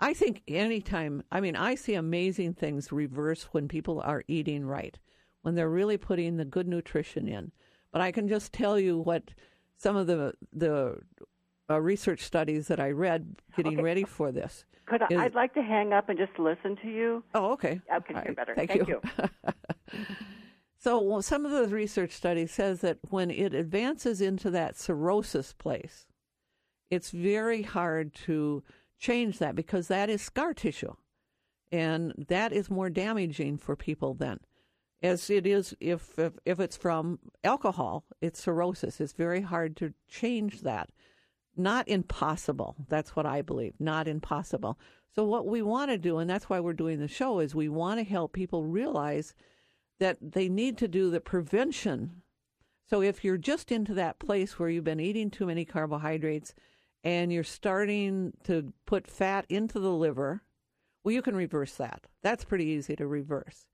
[0.00, 4.98] I think anytime, I mean, I see amazing things reverse when people are eating right,
[5.42, 7.52] when they're really putting the good nutrition in.
[7.92, 9.32] But I can just tell you what
[9.78, 10.98] some of the the
[11.70, 13.82] uh, research studies that I read getting Okay.
[13.82, 14.64] ready for this.
[14.86, 17.24] Could I, I'd like to hang up and just listen to you.
[17.34, 17.80] Oh, okay.
[17.90, 18.36] I can All hear right.
[18.36, 18.54] better.
[18.54, 19.00] Thank, Thank you.
[20.78, 25.52] so, well, some of the research studies says that when it advances into that cirrhosis
[25.52, 26.06] place,
[26.90, 28.62] it's very hard to
[28.98, 30.94] change that because that is scar tissue,
[31.72, 34.38] and that is more damaging for people then,
[35.02, 38.04] as it is if if, if it's from alcohol.
[38.20, 39.00] It's cirrhosis.
[39.00, 40.90] It's very hard to change that
[41.56, 42.76] not impossible.
[42.88, 43.74] That's what I believe.
[43.78, 44.78] Not impossible.
[45.14, 47.68] So what we want to do, and that's why we're doing the show, is we
[47.68, 49.34] want to help people realize
[49.98, 52.22] that they need to do the prevention.
[52.88, 56.54] So if you're just into that place where you've been eating too many carbohydrates
[57.02, 60.42] and you're starting to put fat into the liver,
[61.02, 62.06] well, you can reverse that.
[62.22, 63.66] That's pretty easy to reverse.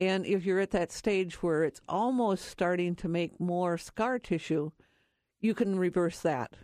[0.00, 4.70] And if you're at that stage where it's almost starting to make more scar tissue,
[5.40, 6.56] you can reverse that.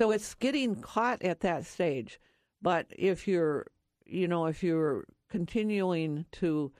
[0.00, 2.20] So it's getting caught at that stage.
[2.62, 3.66] But if you're,
[4.06, 6.72] you know, if you're continuing to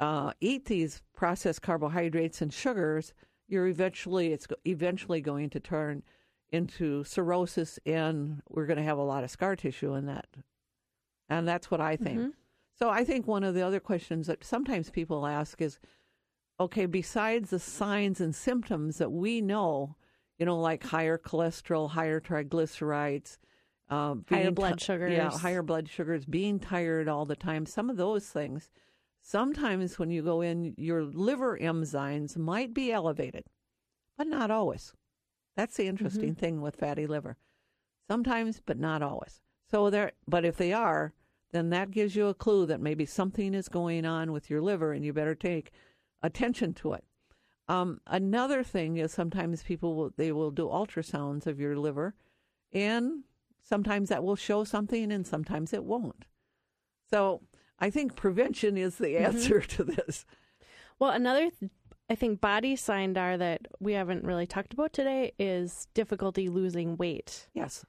[0.00, 3.14] uh, eat these processed carbohydrates and sugars,
[3.48, 6.02] you're eventually it's eventually going to turn
[6.50, 10.26] into cirrhosis, and we're going to have a lot of scar tissue in that.
[11.28, 12.18] And that's what I think.
[12.78, 15.80] So I think one of the other questions that sometimes people ask is,
[16.60, 19.96] okay, besides the signs and symptoms that we know,
[20.38, 23.38] you know, like higher cholesterol, higher triglycerides,
[23.88, 27.96] uh, Higher blood ti- yeah, higher blood sugars, being tired all the time, some of
[27.96, 28.68] those things.
[29.22, 33.44] Sometimes when you go in, your liver enzymes might be elevated,
[34.16, 34.92] but not always.
[35.56, 37.36] That's the interesting thing with fatty liver.
[38.08, 39.40] Sometimes, but not always.
[39.70, 41.12] So there, but if they are,
[41.52, 44.92] then that gives you a clue that maybe something is going on with your liver,
[44.92, 45.70] and you better take
[46.22, 47.04] attention to it.
[47.68, 52.14] Um, another thing is sometimes people will they will do ultrasounds of your liver,
[52.72, 53.24] and
[53.62, 56.26] sometimes that will show something, and sometimes it won't.
[57.10, 57.42] So
[57.78, 60.24] I think prevention is the answer to this.
[60.98, 61.72] Well, another, th-
[62.08, 66.96] I think, body sign dar that we haven't really talked about today is difficulty losing
[66.96, 67.48] weight.
[67.52, 67.84] Yes.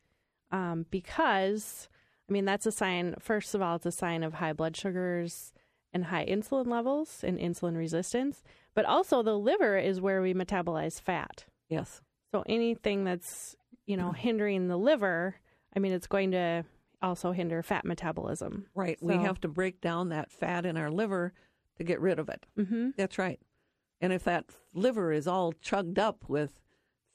[0.52, 1.88] um, because,
[2.30, 5.54] I mean, that's a sign, first of all, it's a sign of high blood sugars
[5.94, 8.44] and high insulin levels and insulin resistance.
[8.78, 11.46] But also, the liver is where we metabolize fat.
[11.68, 12.04] Yes.
[12.32, 13.56] So anything that's,
[13.88, 15.34] you know, hindering the liver,
[15.76, 16.64] I mean, it's going to
[17.02, 18.68] also hinder fat metabolism.
[18.76, 19.00] Right.
[19.02, 21.34] We have to break down that fat in our liver
[21.78, 22.46] to get rid of it.
[22.56, 22.90] Mm-hmm.
[22.96, 23.40] That's right.
[24.00, 26.62] And if that liver is all chugged up with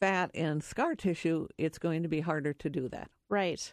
[0.01, 3.09] fat and scar tissue, it's going to be harder to do that.
[3.29, 3.73] Right.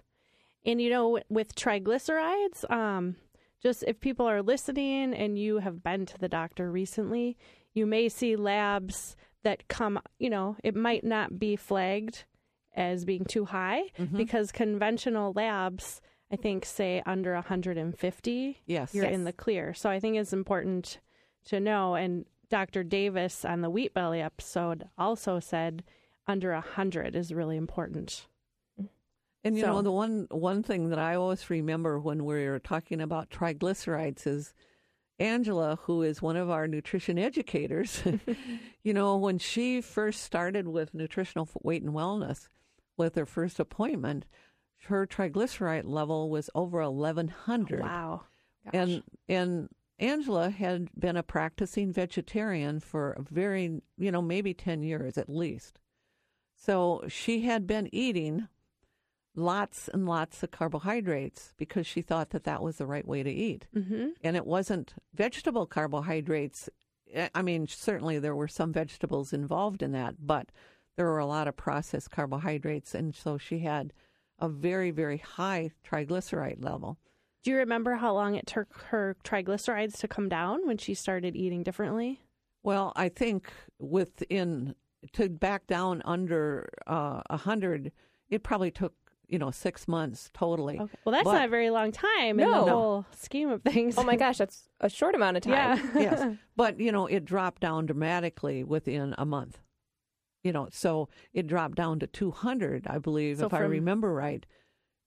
[0.63, 3.15] And you know, with triglycerides, um,
[3.63, 7.35] just if people are listening and you have been to the doctor recently,
[7.73, 12.25] you may see labs that come, you know, it might not be flagged
[12.75, 14.17] as being too high mm-hmm.
[14.17, 16.01] because conventional labs,
[16.31, 18.93] I think, say under 150, Yes.
[18.93, 19.13] you're Yes.
[19.13, 19.73] in the clear.
[19.73, 20.99] So I think it's important
[21.45, 21.95] to know.
[21.95, 22.83] And Dr.
[22.83, 25.83] Davis on the Wheat Belly episode also said
[26.27, 28.27] under 100 is really important.
[29.43, 32.99] And you So- know, the one one thing that I always remember when we're talking
[32.99, 34.53] about triglycerides is
[35.19, 38.01] Angela, who is one of our nutrition educators.
[38.83, 42.47] you know, when she first started with nutritional weight and wellness,
[42.97, 44.25] with her first appointment,
[44.85, 47.81] her triglyceride level was over eleven hundred.
[47.81, 48.21] Oh, wow.
[48.73, 54.81] And and Angela had been a practicing vegetarian for a very, you know, maybe 10
[54.81, 55.79] years at least.
[56.55, 58.47] So she had been eating
[59.39, 63.31] lots and lots of carbohydrates because she thought that that was the right way to
[63.31, 63.67] eat.
[63.75, 64.09] Mm-hmm.
[64.23, 66.69] And it wasn't vegetable carbohydrates.
[67.33, 70.49] I- mean, certainly there were some vegetables involved in that, but
[70.95, 72.93] there were a lot of processed carbohydrates.
[72.93, 73.93] And so she had
[74.39, 76.97] a very, very high triglyceride level.
[77.43, 81.35] Do you remember how long it took her triglycerides to come down when she started
[81.35, 82.21] eating differently?
[82.63, 84.75] Well, I think within
[85.13, 87.91] to back down under uh, a hundred,
[88.29, 88.93] it probably took
[89.29, 90.79] you know six months totally.
[90.79, 90.97] Okay.
[91.05, 93.97] Well, that's But- not a very long time in the whole scheme of things.
[93.97, 95.53] Oh my gosh, that's a short amount of time.
[95.53, 96.01] Yeah.
[96.01, 99.59] yes, but you know it dropped down dramatically within a month.
[100.43, 104.13] You know, so it dropped down to two hundred, I believe, So if I remember
[104.13, 104.45] right.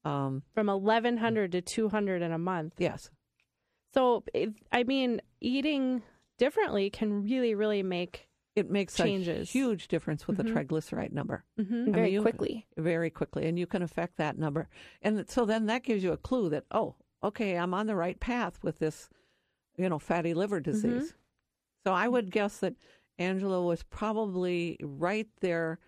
[0.05, 2.75] Um, From 1100 to 200 in a month.
[2.79, 3.09] yes,
[3.95, 6.03] So, it, I mean, eating
[6.39, 8.27] differently can really, really make.
[8.55, 9.51] It makes a Changes.
[9.51, 10.45] huge difference with Mhm.
[10.45, 11.45] the triglyceride number.
[11.57, 12.67] hmm I Very mean, you- quickly.
[12.77, 14.69] very quickly, and you can affect that number.
[15.01, 18.19] And so then that gives you a clue that oh, okay, I'm on the right
[18.21, 19.09] path with this,
[19.77, 21.15] you know, fatty liver disease.
[21.87, 22.75] So I would guess that
[23.19, 25.79] Angela was probably right there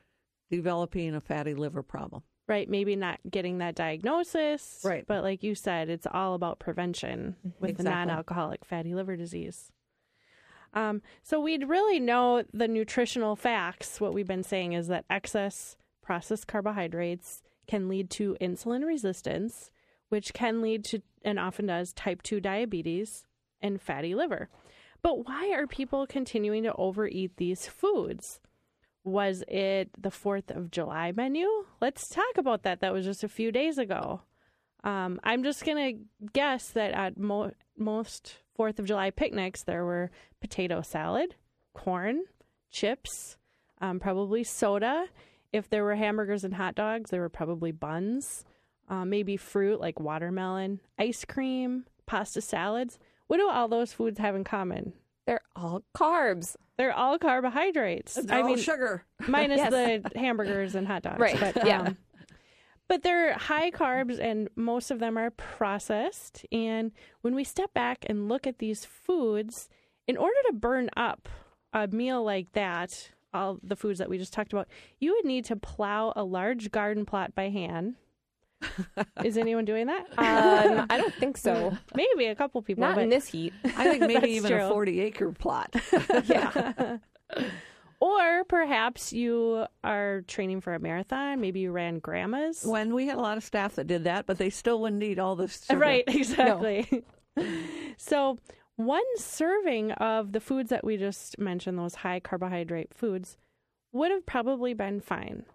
[0.51, 2.23] developing a fatty liver problem.
[2.47, 2.69] Right.
[2.69, 4.83] Maybe not getting that diagnosis.
[4.85, 5.07] Right.
[5.07, 7.91] But like you said, it's all about prevention with the Exactly.
[7.91, 9.73] non alcoholic fatty liver disease.
[10.75, 14.01] Um, so we'd really know the nutritional facts.
[14.01, 19.71] What we've been saying is that excess processed carbohydrates can lead to insulin resistance,
[20.09, 23.25] which can lead to, and often does, type 2 diabetes
[23.63, 24.49] and fatty liver.
[25.01, 28.41] But why are people continuing to overeat these foods?
[29.05, 31.47] Was it the 4th of July menu?
[31.81, 32.81] Let's talk about that.
[32.81, 34.23] That was just a few days ago.
[34.83, 35.77] Um, I'm just going
[36.23, 41.35] to guess that at mo- most 4th of July picnics, there were potato salad,
[41.75, 42.25] corn,
[42.71, 43.37] chips,
[43.81, 45.07] um, probably soda.
[45.53, 48.45] If there were hamburgers and hot dogs, there were probably buns,
[48.89, 52.99] uh, maybe fruit like watermelon, ice cream, pasta salads.
[53.29, 54.93] What do all those foods have in common?
[55.27, 56.57] They're all carbs.
[56.77, 58.19] They're all carbohydrates.
[58.29, 59.05] I mean, sugar.
[59.27, 60.03] minus Yes.
[60.13, 61.19] the hamburgers and hot dogs.
[61.21, 61.83] Right, But, yeah.
[61.83, 61.97] um,
[62.95, 66.47] but they're high carbs, and most of them are processed.
[66.53, 69.69] And when we step back and look at these foods,
[70.07, 71.29] in order to burn up
[71.73, 74.69] a meal like that, all the foods that we just talked about,
[75.01, 77.97] you would need to plow a large garden plot by hand.
[79.25, 80.07] Is anyone doing that?
[80.17, 81.77] Um, I don't think so.
[81.97, 82.83] Maybe a couple people.
[82.83, 83.53] Not but in this heat.
[83.65, 84.67] I think maybe even true.
[84.67, 85.75] a 40 acre plot.
[86.27, 86.99] yeah.
[88.05, 91.41] Or perhaps you are training for a marathon.
[91.41, 92.63] Maybe you ran Grandma's.
[92.63, 95.19] when we had a lot of staff that did that, but they still wouldn't eat
[95.19, 95.79] all this sugar.
[95.79, 97.03] Right, exactly.
[97.97, 98.39] so,
[98.77, 103.39] one serving of the foods that we just mentioned, those high carbohydrate foods,
[103.91, 105.47] would have probably been fine.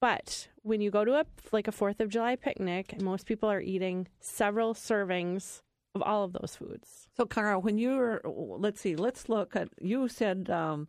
[0.00, 3.60] But when you go to a like a 4th of July picnic, most people are
[3.60, 5.62] eating several servings
[5.96, 7.08] of all of those foods.
[7.16, 10.86] So, Kara, when you were, let's see, let's look at, you said, um,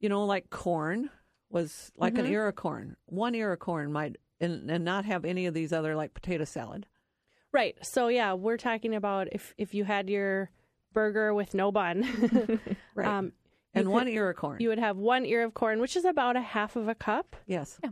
[0.00, 1.10] you know, like corn
[1.50, 2.96] was like an ear of corn.
[3.06, 6.44] One ear of corn might, and, and not have any of these other like potato
[6.44, 6.86] salad.
[7.52, 7.76] Right.
[7.82, 10.50] So yeah, we're talking about if if you had your
[10.92, 12.58] burger with no bun,
[12.94, 13.06] Right.
[13.08, 13.32] um,
[13.74, 14.58] and you one ear of corn.
[14.60, 17.36] you would have one ear of corn, which is about a half of a cup
[17.46, 17.78] yes.
[17.82, 17.90] Yeah,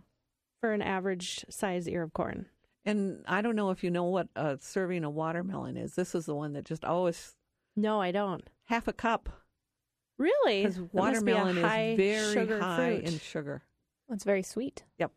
[0.61, 2.46] for an average size ear of corn.
[2.84, 5.94] And I don't know if you know what a serving of watermelon is.
[5.94, 7.34] This is the one that just always
[7.76, 8.48] No, I don't.
[8.66, 9.28] half a cup
[10.18, 10.62] Really?
[10.62, 13.04] because That must be watermelon high is very sugar high fruit.
[13.04, 13.62] in sugar.
[14.10, 14.84] It's very sweet.
[14.98, 15.12] Yep.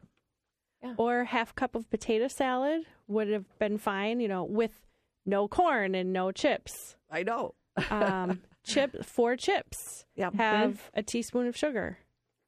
[0.97, 4.87] or half cup of potato salad would have been fine, you know, with
[5.25, 6.95] no corn and no chips.
[7.09, 7.53] I know.
[7.89, 10.33] Um, chip four chips Yep.
[10.35, 11.99] have a teaspoon of sugar.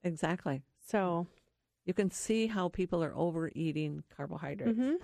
[0.04, 0.62] Exactly.
[0.86, 1.28] So,
[1.86, 4.78] You can see how people are overeating carbohydrates.
[4.80, 4.96] mhm.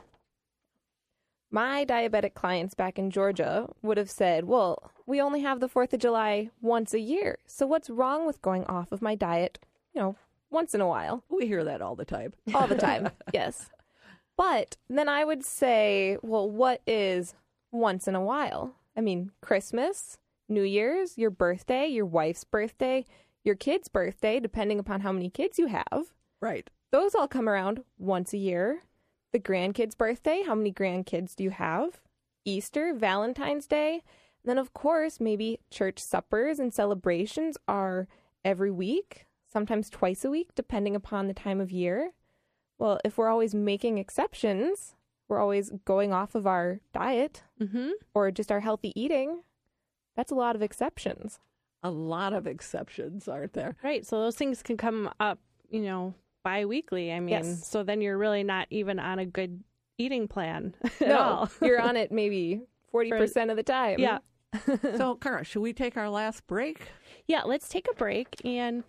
[1.52, 5.94] My diabetic clients back in Georgia would have said, Well, we only have the 4th
[5.94, 7.40] of July once a year.
[7.48, 9.58] So what's wrong with going off of my diet,
[9.94, 10.16] you know,
[10.52, 11.24] once in a while?
[11.30, 12.34] We hear that all the time.
[12.54, 13.70] All the time, yes.
[14.38, 17.34] But then I would say, Well, what is
[17.72, 18.76] once in a while?
[18.96, 23.06] I mean, Christmas, New Year's, your birthday, your wife's birthday,
[23.44, 26.14] your kid's birthday, depending upon how many kids you have.
[26.42, 26.70] Right.
[26.92, 28.84] Those all come around once a year.
[29.32, 32.02] The grandkids' birthday, how many grandkids do you have?
[32.46, 34.02] Easter, Valentine's Day.
[34.44, 38.08] Then, of course, maybe church suppers and celebrations are
[38.44, 42.14] every week, sometimes twice a week, depending upon the time of year.
[42.78, 44.96] Well, if we're always making exceptions,
[45.28, 47.92] we're always going off of our diet Mhm.
[48.14, 49.44] or just our healthy eating,
[50.16, 51.40] that's a lot of exceptions.
[51.84, 53.76] A lot of exceptions, aren't there?
[53.84, 54.06] Right.
[54.06, 56.14] So those things can come up, you know,
[56.44, 57.12] bi-weekly.
[57.12, 57.68] I mean, Yes.
[57.68, 59.64] so then you're really not even on a good
[59.98, 61.50] eating plan at no, all.
[61.62, 62.62] you're on it maybe
[62.94, 64.00] 40% of the time.
[64.00, 64.20] yeah.
[64.98, 66.82] so, Kara, should we take our last break?
[67.28, 68.36] Yeah, let's take a break.
[68.44, 68.84] And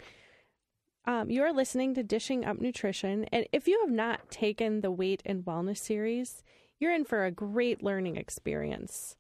[1.07, 3.25] um, you are listening to Dishing Up Nutrition.
[3.33, 6.43] And if you have not taken the Weight and Wellness series,
[6.79, 9.17] you're in for a great learning experience.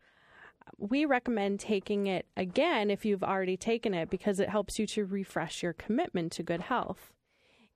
[0.78, 5.05] We recommend taking it again if you've already taken it because it helps you to
[5.05, 7.12] refresh your commitment to good health.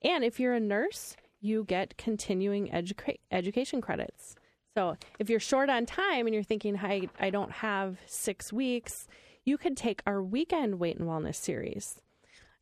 [0.05, 4.37] And if you're a nurse, you get continuing educa- education credits.
[4.77, 9.09] So if you're short on time and you're thinking, I, I don't have six weeks,
[9.45, 12.01] you could take our weekend weight and wellness series.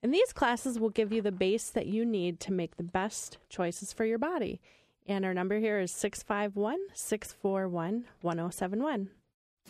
[0.03, 3.39] And these classes will give you the base that you need to make the best
[3.49, 4.61] choices for your body.
[5.07, 9.11] And our number here is 651 641 1071.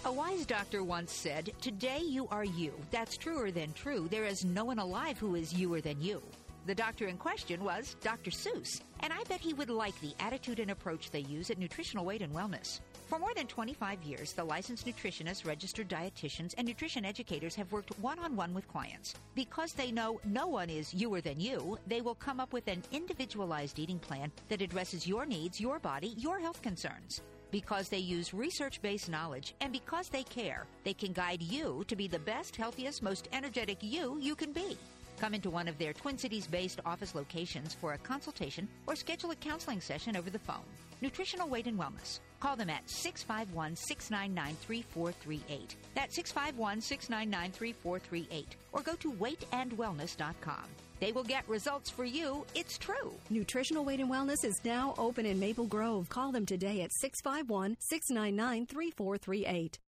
[0.05, 2.73] A wise doctor once said, Today you are you.
[2.91, 4.09] That's truer than true.
[4.11, 6.23] There is no one alive who is youer than you.
[6.65, 8.31] The doctor in question was Dr.
[8.31, 12.05] Seuss, and I bet he would like the attitude and approach they use at Nutritional
[12.05, 12.79] Weight and Wellness.
[13.09, 17.99] For more than 25 years, the licensed nutritionists, registered dietitians, and nutrition educators have worked
[17.99, 19.15] one on one with clients.
[19.35, 22.85] Because they know no one is youer than you, they will come up with an
[22.93, 27.23] individualized eating plan that addresses your needs, your body, your health concerns.
[27.51, 31.97] Because they use research based knowledge and because they care, they can guide you to
[31.97, 34.79] be the best, healthiest, most energetic you you can be.
[35.19, 39.31] Come into one of their Twin Cities based office locations for a consultation or schedule
[39.31, 40.65] a counseling session over the phone.
[41.01, 42.21] Nutritional Weight and Wellness.
[42.41, 45.77] Call them at 651 699 3438.
[45.95, 48.57] That's 651 699 3438.
[48.73, 50.65] Or go to weightandwellness.com.
[51.01, 52.47] They will get results for you.
[52.55, 53.13] It's true.
[53.29, 56.09] Nutritional Weight and Wellness is now open in Maple Grove.
[56.09, 59.79] Call them today at 651 699 3438.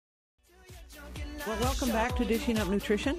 [1.47, 3.17] Well, welcome back to Dishing Up Nutrition.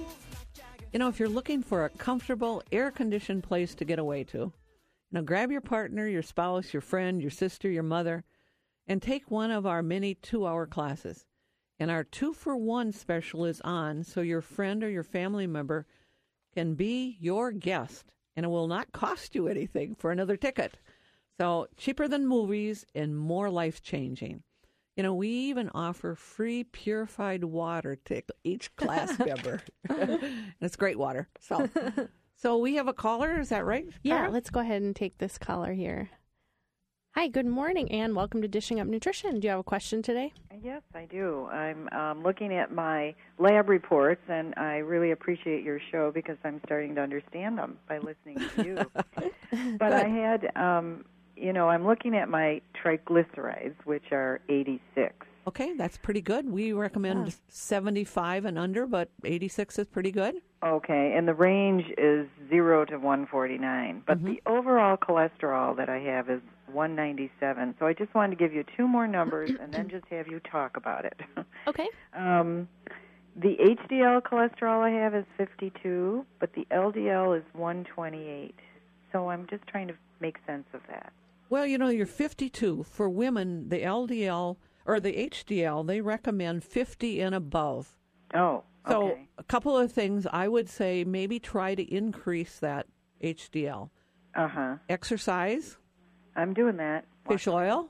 [0.92, 4.38] You know, if you're looking for a comfortable, air conditioned place to get away to,
[4.38, 4.52] you
[5.12, 8.24] know, grab your partner, your spouse, your friend, your sister, your mother,
[8.86, 11.26] and take one of our many two hour classes.
[11.78, 15.86] And our two for one special is on, so your friend or your family member
[16.54, 20.78] can be your guest, and it will not cost you anything for another ticket.
[21.38, 24.42] So, cheaper than movies and more life changing.
[24.96, 29.60] You know, we even offer free purified water to each class member.
[29.90, 31.28] and it's great water.
[31.38, 31.68] So,
[32.36, 33.38] so we have a caller.
[33.38, 33.86] Is that right?
[34.02, 34.30] Yeah, Kara?
[34.30, 36.08] let's go ahead and take this caller here.
[37.14, 39.38] Hi, good morning, and welcome to Dishing Up Nutrition.
[39.40, 40.32] Do you have a question today?
[40.62, 41.46] Yes, I do.
[41.46, 46.60] I'm um, looking at my lab reports, and I really appreciate your show because I'm
[46.64, 48.76] starting to understand them by listening to you.
[49.78, 51.04] but I had, um,
[51.36, 55.14] you know, I'm looking at my triglycerides, which are 86.
[55.48, 56.50] Okay, that's pretty good.
[56.50, 60.36] We recommend 75 and under, but 86 is pretty good.
[60.64, 64.02] Okay, and the range is 0 to 149.
[64.06, 66.40] But the overall cholesterol that I have is
[66.72, 67.76] 197.
[67.78, 70.40] So I just wanted to give you two more numbers and then just have you
[70.40, 71.20] talk about it.
[71.68, 71.88] Okay.
[72.16, 72.68] Um,
[73.34, 78.54] the HDL cholesterol I have is 52, but the LDL is 128.
[79.12, 81.12] So I'm just trying to make sense of that.
[81.48, 82.84] Well, you know, you're 52.
[82.84, 87.94] For women, the LDL or the HDL, they recommend 50 and above.
[88.34, 89.28] Oh, So, okay.
[89.38, 92.86] a couple of things I would say maybe try to increase that
[93.22, 93.90] HDL.
[94.34, 94.76] Uh huh.
[94.88, 95.78] Exercise,
[96.36, 97.04] I'm doing that.
[97.26, 97.88] fish oil,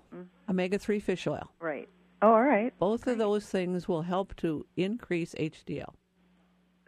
[0.49, 1.51] omega 3 fish oil.
[1.61, 1.89] Right.
[2.23, 2.73] Oh, all right.
[2.79, 5.93] Both of those things will help to increase HDL.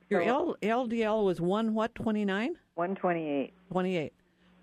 [0.09, 2.55] Your L- LDL was one what, 29?
[2.77, 3.53] 128.
[3.71, 4.13] 28.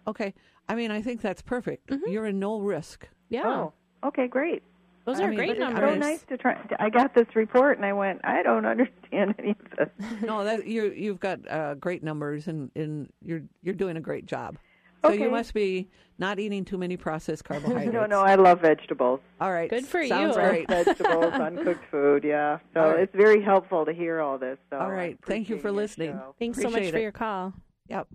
[0.08, 0.34] Okay.
[0.68, 1.92] I mean, I think that's perfect.
[2.08, 3.08] You're in no risk.
[3.30, 3.44] Yeah.
[3.46, 3.74] Oh,
[4.08, 4.64] okay, great.
[5.06, 5.94] Those I are mean, great but It's numbers.
[5.94, 6.60] so nice to try.
[6.80, 9.90] I got this report and I went, I don't understand any of this.
[10.24, 14.26] no, that you you've got uh, great numbers and, and you're you're doing a great
[14.26, 14.58] job.
[15.06, 15.88] So you must be
[16.18, 17.94] not eating too many processed carbohydrates.
[17.94, 19.20] No, no, I love vegetables.
[19.40, 19.70] All right.
[19.70, 20.42] Good for Sounds you.
[20.42, 20.68] great.
[20.68, 22.58] Vegetables, uncooked food, yeah.
[22.74, 23.02] So All right.
[23.02, 24.58] it's very helpful to hear all this.
[24.72, 25.20] So All I right.
[25.28, 26.14] Thank you for listening.
[26.14, 26.34] show.
[26.40, 27.02] Thanks so much Appreciate for it.
[27.04, 27.54] your call.
[27.90, 28.08] Yep.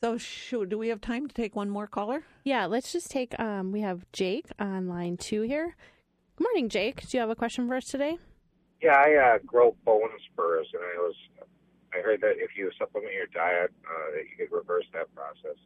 [0.00, 2.22] So, shoot, do we have time to take one more caller?
[2.44, 3.38] Yeah, let's just take.
[3.40, 5.74] Um, we have Jake on line two here.
[6.36, 7.08] Good morning, Jake.
[7.08, 8.16] Do you have a question for us today?
[8.80, 11.14] Yeah, I uh, grow bone spurs, and I was
[11.92, 15.58] I heard that if you supplement your diet, uh, that you could reverse that process.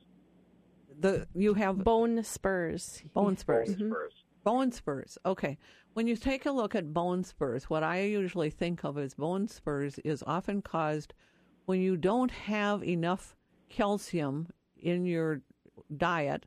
[0.98, 3.02] The you have bone spurs.
[3.12, 3.74] Bone spurs.
[3.74, 4.12] Bone spurs.
[4.44, 5.18] Bone spurs.
[5.26, 5.58] Okay.
[5.92, 9.46] When you take a look at bone spurs, what I usually think of as bone
[9.46, 11.12] spurs is often caused
[11.66, 13.36] when you don't have enough
[13.72, 15.40] calcium in your
[15.96, 16.46] diet,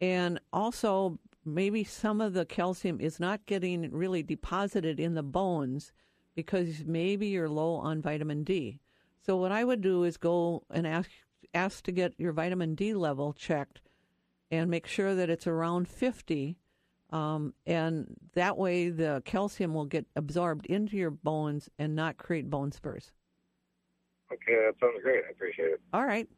[0.00, 5.92] and also maybe some of the calcium is not getting really deposited in the bones
[6.34, 8.80] because maybe you're low on vitamin D.
[9.24, 11.10] So what I would do is go and ask
[11.54, 13.80] ask to get your vitamin D level checked
[14.50, 16.58] and make sure that it's around 50
[17.10, 22.50] um, and that way the calcium will get absorbed into your bones and not create
[22.50, 23.12] bone spurs.
[24.32, 25.22] Okay, that sounds great.
[25.26, 25.80] I appreciate it.
[25.92, 26.28] All right.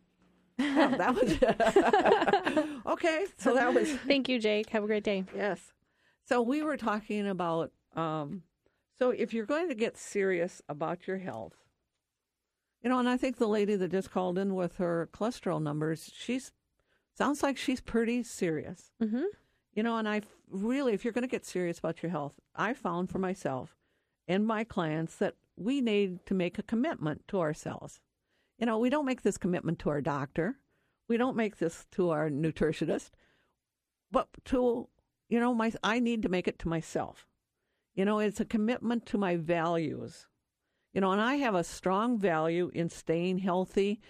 [0.59, 3.27] Well, that was okay.
[3.39, 4.71] So that was Thank you, Jake.
[4.71, 5.25] Have a great day.
[5.35, 5.73] yes.
[6.25, 8.43] So we were talking about um,
[8.99, 11.55] so if you're going to get serious about your health,
[12.83, 16.11] you know, and I think the lady that just called in with her cholesterol numbers,
[16.15, 16.53] she's
[17.15, 18.93] sounds like she's pretty serious.
[19.03, 19.25] Mm-hmm.
[19.75, 22.75] You know, and I really, if you're going to get serious about your health, I
[22.75, 23.77] found for myself
[24.27, 28.01] and my clients that we need to make a commitment to ourselves.
[28.59, 30.57] You know, we don't make this commitment to our doctor,
[31.09, 33.11] we don't make this to our nutritionist,
[34.11, 34.89] but to,
[35.29, 37.27] you know, my I need to make it to myself.
[37.95, 40.27] You know, it's a commitment to my values.
[40.93, 44.01] You know, and I have a strong value in staying healthy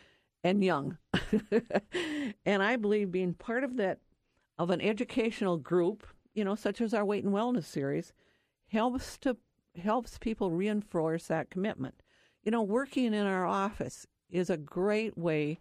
[0.45, 0.99] and young.
[2.47, 3.99] and I believe being part of that
[4.59, 8.13] of an educational group, you know, such as our Weight and Wellness series,
[8.69, 9.37] helps to
[9.83, 12.03] helps people reinforce that commitment.
[12.43, 15.59] You know, working in our office is a great way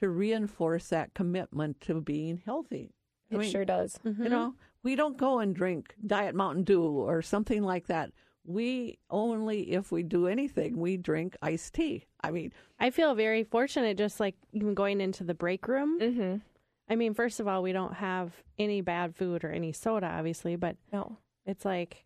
[0.00, 2.90] to reinforce that commitment to being healthy.
[3.30, 3.98] I It mean, sure does.
[4.04, 8.10] You know, we don't go and drink Diet Mountain Dew or something like that.
[8.44, 12.06] We only, if we do anything, we drink iced tea.
[12.24, 16.00] I mean, I feel very fortunate, just like even going into the break room.
[16.00, 16.36] Mm-hmm.
[16.90, 20.56] I mean, first of all, we don't have any bad food or any soda, obviously,
[20.56, 21.16] but No.
[21.46, 22.04] it's like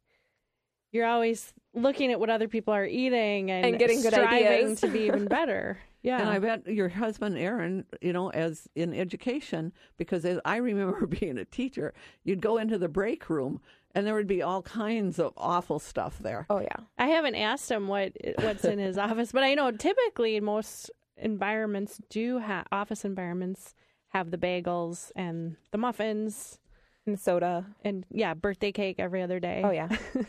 [0.93, 4.81] you're always looking at what other people are eating and, And getting good striving ideas.
[4.83, 5.79] to be even better.
[6.07, 6.21] Yeah.
[6.21, 11.05] And I bet your husband, Aaron, you know, as in education, because as I remember
[11.21, 11.93] being a teacher,
[12.23, 13.61] you'd go into the break room
[13.93, 16.47] and there would be all kinds of awful stuff there.
[16.49, 16.77] Oh yeah.
[16.97, 22.01] I haven't asked him what what's in his office, but I know typically most environments
[22.09, 23.75] do have office environments
[24.11, 26.61] have the bagels and the muffins
[27.07, 27.67] And soda.
[27.83, 29.63] and yeah, birthday cake every other day.
[29.65, 29.89] Oh yeah.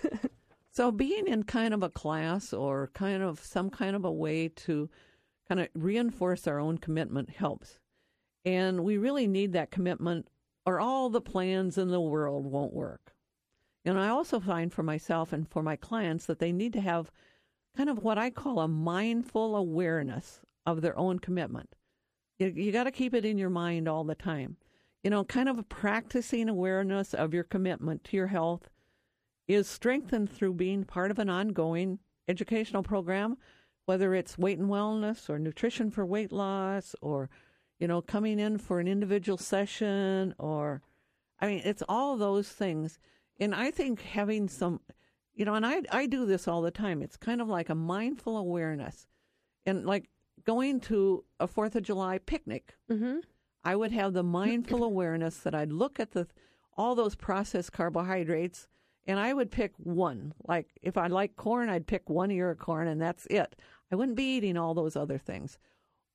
[0.71, 4.47] So being in kind of a class or kind of some kind of a way
[4.49, 4.88] to
[5.48, 7.80] kind of reinforce our own commitment helps.
[8.45, 10.28] And we really need that commitment
[10.66, 13.14] or all the plans in the world won't work.
[13.86, 17.12] And I also find for myself and for my clients that they need to have
[17.76, 21.76] kind of what I call a mindful awareness of their own commitment.
[22.38, 24.58] You, you got to keep it in your mind all the time.
[25.04, 28.70] You know, kind of practicing awareness of your commitment to your health
[29.48, 33.38] is strengthened through being part of an ongoing educational program,
[33.88, 37.29] whether it's weight and wellness or nutrition for weight loss or,
[37.79, 40.81] you know, coming in for an individual session or,
[41.39, 42.99] I mean, it's all those things.
[43.39, 44.81] And I think having some,
[45.33, 47.01] you know, and I, I do this all the time.
[47.01, 49.07] It's kind of like a mindful awareness.
[49.65, 50.09] And like
[50.45, 53.19] going to a Fourth of July picnic, Mm-hmm.
[53.63, 56.27] I would have the mindful awareness that I'd look at the
[56.77, 58.67] all those processed carbohydrates
[59.07, 60.33] and I would pick one.
[60.47, 63.55] Like if I like corn, I'd pick one ear of corn and that's it.
[63.91, 65.57] I wouldn't be eating all those other things.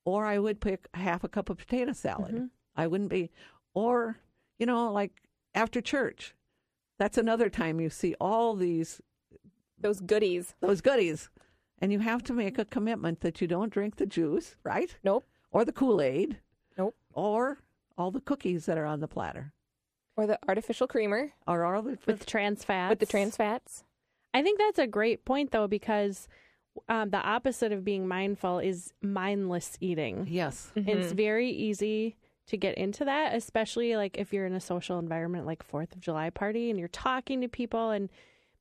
[0.05, 2.35] Or I would pick half a cup of potato salad.
[2.35, 2.45] Mm-hmm.
[2.75, 3.31] I wouldn't be
[3.73, 4.17] or
[4.59, 5.11] you know like
[5.55, 6.33] after church.
[6.99, 9.01] That's another time you see all these
[9.79, 10.55] Those goodies.
[10.61, 11.29] those goodies.
[11.79, 14.95] And you have to make a commitment that you don't drink the juice, right?
[15.03, 15.25] Nope.
[15.51, 16.39] Or the Kool-Aid
[16.77, 16.95] Nope.
[17.13, 17.59] or
[17.97, 19.53] all the cookies that are on the platter.
[20.15, 21.33] Or the artificial creamer.
[21.47, 22.89] Or all the with trans fats.
[22.91, 23.83] With the trans fats.
[24.33, 26.27] I think that's a great point, though, because
[26.89, 30.27] um, the opposite of being mindful is mindless eating.
[30.29, 30.71] Yes.
[30.75, 32.17] And it's very easy
[32.47, 36.01] to get into that, especially like if you're in a social environment like Fourth of
[36.01, 38.09] July party and you're talking to people and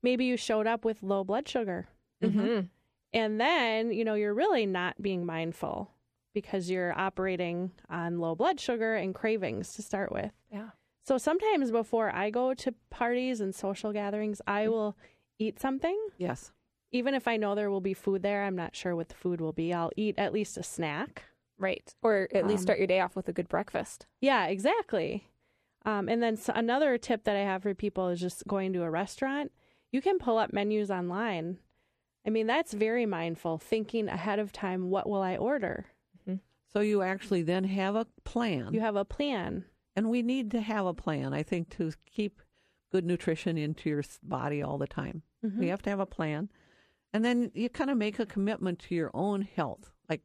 [0.03, 1.89] maybe you showed up with low blood sugar.
[2.23, 2.67] Mm-hmm.
[3.13, 5.91] And then, you know, you're really not being mindful
[6.35, 10.31] because you're operating on low blood sugar and cravings to start with.
[10.51, 10.71] Yeah.
[11.05, 14.97] So sometimes before I go to parties and social gatherings, I will
[15.39, 15.99] eat something.
[16.17, 16.53] Yes.
[16.93, 19.41] Even if I know there will be food there, I'm not sure what the food
[19.41, 19.73] will be.
[19.73, 21.25] I'll eat at least a snack.
[21.59, 21.95] Right.
[22.03, 24.07] Or at least Um, start your day off with a good breakfast.
[24.21, 25.29] Yeah, exactly.
[25.85, 28.83] Um, and then s another tip that I have for people is just going to
[28.83, 29.51] a restaurant.
[29.91, 31.59] You can pull up menus online.
[32.27, 35.87] I mean, that's very mindful, thinking ahead of time, what will I order?
[36.73, 38.73] So you actually then have a plan.
[38.73, 39.67] You have a plan.
[39.95, 42.41] And we need to have a plan, I think, to keep
[42.91, 45.21] good nutrition into your body all the time.
[45.45, 45.59] Mhm.
[45.59, 46.49] We have to have a plan.
[47.13, 49.93] And then you kind of make a commitment to your own health.
[50.09, 50.23] Like,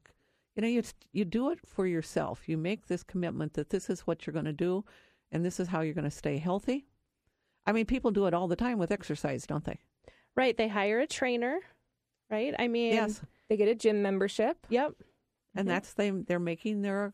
[0.55, 2.47] you know, you, you do it for yourself.
[2.47, 4.85] You make this commitment that this is what you're going to do
[5.31, 6.87] and this is how you're going to stay healthy.
[7.65, 9.79] I mean, people do it all the time with exercise, don't they?
[10.35, 10.55] Right.
[10.55, 11.59] They hire a trainer,
[12.29, 12.55] right?
[12.57, 13.21] I mean, Yes.
[13.49, 14.57] They get a gym membership.
[14.69, 14.93] Yep.
[15.55, 17.13] and that's them they're making their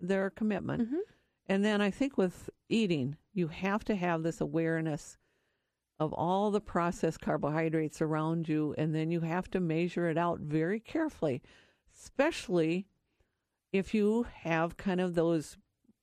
[0.00, 0.98] their commitment Mhm.
[1.46, 5.16] and then i think with eating you have to have this awareness
[5.98, 10.40] of all the processed carbohydrates around you and then you have to measure it out
[10.40, 11.42] very carefully
[11.98, 12.86] especially
[13.72, 15.56] if you have kind of those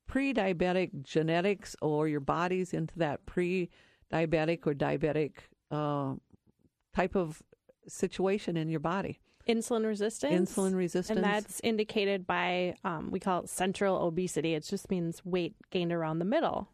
[0.07, 5.31] pre-diabetic genetics or your body's into that pre-diabetic or diabetic
[5.71, 6.13] uh,
[6.95, 7.41] type of
[7.87, 10.53] situation in your body Insulin resistance.
[10.53, 11.17] Insulin resistance.
[11.17, 14.53] And that's indicated by, um, we call it central obesity.
[14.53, 16.69] It just means weight gained around the middle.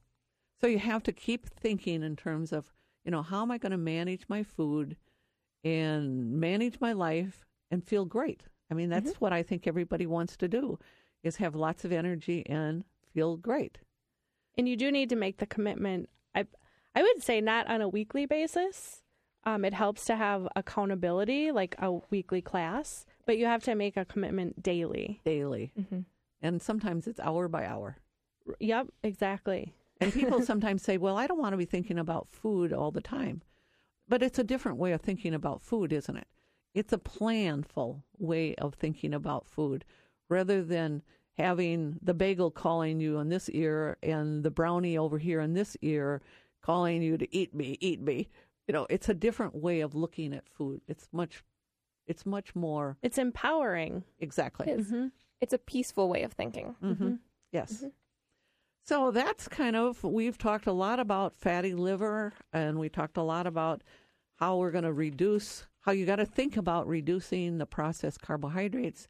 [0.61, 2.71] So you have to keep thinking in terms of,
[3.09, 4.95] you know, how am I going to manage my food
[5.63, 8.43] and manage my life and feel great?
[8.69, 10.77] I mean, that's what I think everybody wants to do
[11.23, 13.79] is have lots of energy and feel great.
[14.59, 16.07] And you do need to make the commitment.
[16.35, 16.45] I,
[16.93, 19.01] I would say not on a weekly basis.
[19.43, 23.97] Um, it helps to have accountability, like a weekly class, but you have to make
[23.97, 25.19] a commitment daily.
[25.25, 25.71] Daily.
[25.79, 26.01] Mm-hmm.
[26.43, 27.97] And sometimes it's hour by hour.
[28.59, 29.73] Yep, exactly.
[29.99, 33.01] And people sometimes say, well, I don't want to be thinking about food all the
[33.01, 33.41] time.
[34.07, 36.27] But it's a different way of thinking about food, isn't it?
[36.73, 39.85] It's a planful way of thinking about food
[40.29, 41.01] rather than
[41.37, 45.77] having the bagel calling you in this ear and the brownie over here in this
[45.81, 46.21] ear
[46.61, 48.29] calling you to eat me, eat me.
[48.67, 50.81] You know, it's a different way of looking at food.
[50.87, 51.43] It's much
[52.07, 54.03] it's much more It's empowering.
[54.19, 54.67] exactly.
[54.69, 54.87] It is.
[54.87, 55.07] Mm-hmm.
[55.41, 56.75] It's a peaceful way of thinking.
[56.81, 57.15] hmm
[57.51, 57.77] Yes.
[57.77, 57.87] Mm-hmm.
[58.83, 63.23] So that's kind of, we've talked a lot about fatty liver and we talked a
[63.23, 63.83] lot about
[64.35, 69.07] how we're going to reduce, how you got to think about reducing the processed carbohydrates.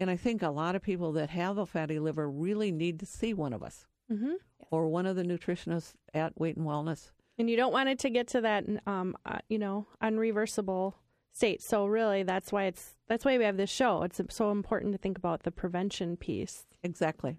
[0.00, 3.06] And I think a lot of people that have a fatty liver really need to
[3.06, 4.34] see one of us hmm
[4.70, 7.10] or one of the nutritionists at Weight and Wellness.
[7.38, 10.94] And you don't want it to get to that, um, uh, you know, unreversible
[11.32, 11.62] state.
[11.62, 14.02] So really, that's why it's that's why we have this show.
[14.02, 16.66] It's so important to think about the prevention piece.
[16.82, 17.36] Exactly.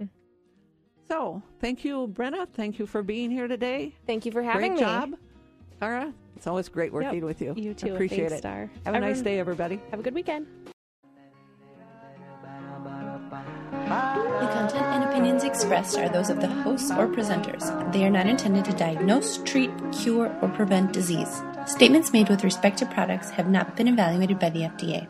[1.09, 2.47] So thank you, Brenna.
[2.53, 3.95] Thank you for being here today.
[4.05, 4.85] Thank you for having Great me.
[4.85, 5.15] Great job.
[5.79, 7.23] Kara, it's always great working Yep.
[7.23, 7.53] with you.
[7.57, 7.93] You too.
[7.95, 8.39] Appreciate Thanks, it.
[8.39, 8.69] Star.
[8.85, 9.79] Have a nice day, everybody.
[9.91, 10.45] Have a good weekend.
[13.31, 17.91] The content and opinions expressed are those of the hosts or presenters.
[17.91, 21.41] They are not intended to diagnose, treat, cure, or prevent disease.
[21.65, 25.07] Statements made with respect to products have not been evaluated by the FDA.